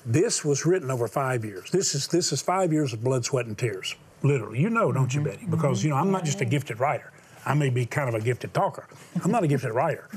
This 0.07 0.47
was 0.47 0.65
written 0.65 0.91
over 0.91 1.07
five 1.09 1.45
years. 1.45 1.71
This 1.71 1.95
is 1.95 2.09
this 2.09 2.33
is 2.33 2.41
five 2.41 2.73
years 2.73 2.95
of 2.95 3.05
blood, 3.05 3.23
sweat, 3.23 3.45
and 3.45 3.59
tears. 3.59 3.95
Literally. 4.23 4.63
You 4.63 4.71
know, 4.71 4.93
don't 4.93 5.11
mm-hmm. 5.11 5.27
you, 5.27 5.31
Betty? 5.31 5.45
Because, 5.45 5.85
you 5.85 5.91
know, 5.91 5.97
I'm 5.97 6.11
not 6.11 6.25
just 6.25 6.41
a 6.41 6.47
gifted 6.47 6.81
writer. 6.81 7.13
I 7.45 7.53
may 7.53 7.69
be 7.69 7.85
kind 7.85 8.09
of 8.09 8.15
a 8.15 8.25
gifted 8.25 8.55
talker. 8.55 8.87
I'm 9.23 9.31
not 9.31 9.45
a 9.45 9.47
gifted 9.47 9.73
writer. 9.73 10.09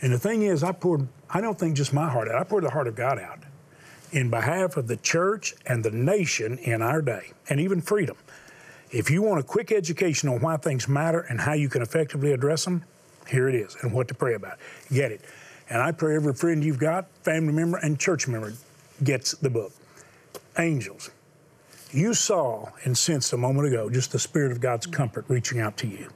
And 0.00 0.14
the 0.14 0.18
thing 0.18 0.44
is, 0.44 0.64
I 0.64 0.72
poured, 0.72 1.06
I 1.28 1.42
don't 1.42 1.58
think 1.58 1.76
just 1.76 1.92
my 1.92 2.08
heart 2.08 2.28
out, 2.28 2.36
I 2.36 2.44
poured 2.44 2.64
the 2.64 2.70
heart 2.70 2.86
of 2.86 2.94
God 2.94 3.18
out 3.18 3.40
in 4.16 4.30
behalf 4.30 4.78
of 4.78 4.86
the 4.86 4.96
church 4.96 5.54
and 5.66 5.84
the 5.84 5.90
nation 5.90 6.56
in 6.62 6.80
our 6.80 7.02
day, 7.02 7.32
and 7.50 7.60
even 7.60 7.82
freedom. 7.82 8.16
If 8.90 9.10
you 9.10 9.20
want 9.20 9.40
a 9.40 9.42
quick 9.42 9.70
education 9.70 10.30
on 10.30 10.40
why 10.40 10.56
things 10.56 10.88
matter 10.88 11.20
and 11.20 11.38
how 11.38 11.52
you 11.52 11.68
can 11.68 11.82
effectively 11.82 12.32
address 12.32 12.64
them, 12.64 12.82
here 13.28 13.46
it 13.46 13.54
is, 13.54 13.76
and 13.82 13.92
what 13.92 14.08
to 14.08 14.14
pray 14.14 14.32
about. 14.32 14.56
Get 14.90 15.12
it. 15.12 15.20
And 15.68 15.82
I 15.82 15.92
pray 15.92 16.16
every 16.16 16.32
friend 16.32 16.64
you've 16.64 16.78
got, 16.78 17.10
family 17.24 17.52
member, 17.52 17.76
and 17.76 18.00
church 18.00 18.26
member 18.26 18.54
gets 19.04 19.32
the 19.32 19.50
book. 19.50 19.72
Angels. 20.58 21.10
You 21.90 22.14
saw 22.14 22.70
and 22.84 22.96
sensed 22.96 23.34
a 23.34 23.36
moment 23.36 23.68
ago 23.68 23.90
just 23.90 24.12
the 24.12 24.18
Spirit 24.18 24.50
of 24.50 24.62
God's 24.62 24.86
comfort 24.86 25.26
reaching 25.28 25.60
out 25.60 25.76
to 25.78 25.86
you. 25.86 26.08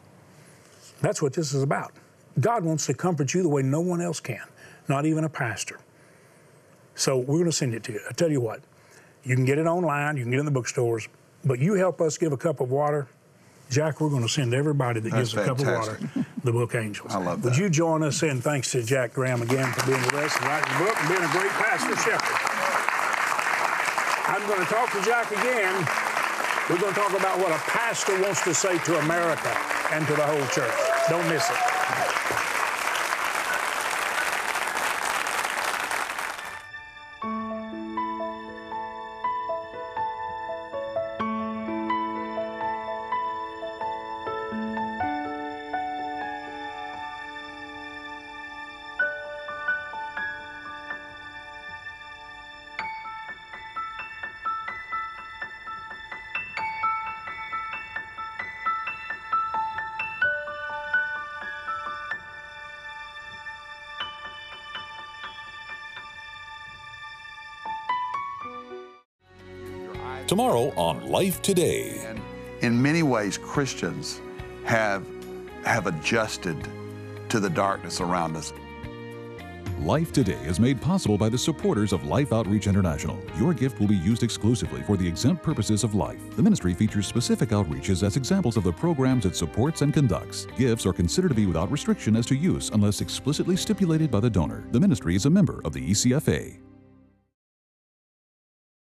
That's 1.02 1.20
what 1.20 1.34
this 1.34 1.52
is 1.52 1.62
about. 1.62 1.92
God 2.38 2.64
wants 2.64 2.86
to 2.86 2.94
comfort 2.94 3.34
you 3.34 3.42
the 3.42 3.48
way 3.50 3.60
no 3.60 3.80
one 3.80 4.00
else 4.00 4.20
can, 4.20 4.44
not 4.88 5.04
even 5.04 5.24
a 5.24 5.28
pastor. 5.28 5.80
So 7.00 7.16
we're 7.16 7.38
going 7.38 7.46
to 7.46 7.52
send 7.52 7.72
it 7.72 7.82
to 7.84 7.92
you. 7.92 8.00
I 8.10 8.12
tell 8.12 8.30
you 8.30 8.42
what, 8.42 8.60
you 9.24 9.34
can 9.34 9.46
get 9.46 9.56
it 9.56 9.66
online, 9.66 10.18
you 10.18 10.24
can 10.24 10.32
get 10.32 10.36
it 10.36 10.40
in 10.40 10.44
the 10.44 10.52
bookstores, 10.52 11.08
but 11.46 11.58
you 11.58 11.72
help 11.72 11.98
us 12.02 12.18
give 12.18 12.32
a 12.32 12.36
cup 12.36 12.60
of 12.60 12.70
water. 12.70 13.08
Jack, 13.70 14.02
we're 14.02 14.10
going 14.10 14.20
to 14.20 14.28
send 14.28 14.52
everybody 14.52 15.00
that 15.00 15.10
That's 15.10 15.32
gives 15.32 15.46
fantastic. 15.46 15.66
a 15.66 16.02
cup 16.04 16.12
of 16.12 16.14
water 16.14 16.26
the 16.44 16.52
book 16.52 16.74
Angels. 16.74 17.10
I 17.14 17.18
love 17.18 17.40
that. 17.40 17.48
Would 17.48 17.56
you 17.56 17.70
join 17.70 18.02
us 18.02 18.22
in 18.22 18.42
thanks 18.42 18.72
to 18.72 18.82
Jack 18.82 19.14
Graham 19.14 19.40
again 19.40 19.72
for 19.72 19.86
being 19.86 20.02
with 20.02 20.12
us 20.12 20.36
and 20.36 20.44
writing 20.44 20.72
the 20.76 20.84
book 20.84 20.96
and 21.00 21.08
being 21.08 21.24
a 21.24 21.32
great 21.32 21.52
pastor 21.56 21.96
shepherd? 21.96 22.36
I'm 24.28 24.46
going 24.46 24.60
to 24.60 24.70
talk 24.70 24.92
to 24.92 25.00
Jack 25.00 25.30
again. 25.30 25.72
We're 26.68 26.84
going 26.84 26.92
to 26.92 27.00
talk 27.00 27.18
about 27.18 27.38
what 27.38 27.50
a 27.50 27.60
pastor 27.64 28.20
wants 28.20 28.44
to 28.44 28.52
say 28.52 28.76
to 28.76 28.98
America 28.98 29.56
and 29.92 30.06
to 30.06 30.12
the 30.12 30.26
whole 30.26 30.46
church. 30.48 30.76
Don't 31.08 31.26
miss 31.30 31.48
it. 31.48 31.79
Tomorrow 70.30 70.72
on 70.76 71.08
Life 71.08 71.42
Today. 71.42 72.04
And 72.06 72.20
in 72.60 72.80
many 72.80 73.02
ways, 73.02 73.36
Christians 73.36 74.20
have, 74.62 75.04
have 75.64 75.88
adjusted 75.88 76.56
to 77.30 77.40
the 77.40 77.50
darkness 77.50 78.00
around 78.00 78.36
us. 78.36 78.52
Life 79.80 80.12
Today 80.12 80.38
is 80.44 80.60
made 80.60 80.80
possible 80.80 81.18
by 81.18 81.28
the 81.30 81.36
supporters 81.36 81.92
of 81.92 82.04
Life 82.04 82.32
Outreach 82.32 82.68
International. 82.68 83.20
Your 83.40 83.52
gift 83.52 83.80
will 83.80 83.88
be 83.88 83.96
used 83.96 84.22
exclusively 84.22 84.82
for 84.82 84.96
the 84.96 85.08
exempt 85.08 85.42
purposes 85.42 85.82
of 85.82 85.96
life. 85.96 86.20
The 86.36 86.44
ministry 86.44 86.74
features 86.74 87.08
specific 87.08 87.48
outreaches 87.48 88.04
as 88.04 88.16
examples 88.16 88.56
of 88.56 88.62
the 88.62 88.72
programs 88.72 89.26
it 89.26 89.34
supports 89.34 89.82
and 89.82 89.92
conducts. 89.92 90.46
Gifts 90.56 90.86
are 90.86 90.92
considered 90.92 91.30
to 91.30 91.34
be 91.34 91.46
without 91.46 91.72
restriction 91.72 92.14
as 92.14 92.26
to 92.26 92.36
use 92.36 92.70
unless 92.72 93.00
explicitly 93.00 93.56
stipulated 93.56 94.12
by 94.12 94.20
the 94.20 94.30
donor. 94.30 94.62
The 94.70 94.78
ministry 94.78 95.16
is 95.16 95.26
a 95.26 95.30
member 95.30 95.60
of 95.64 95.72
the 95.72 95.90
ECFA. 95.90 96.59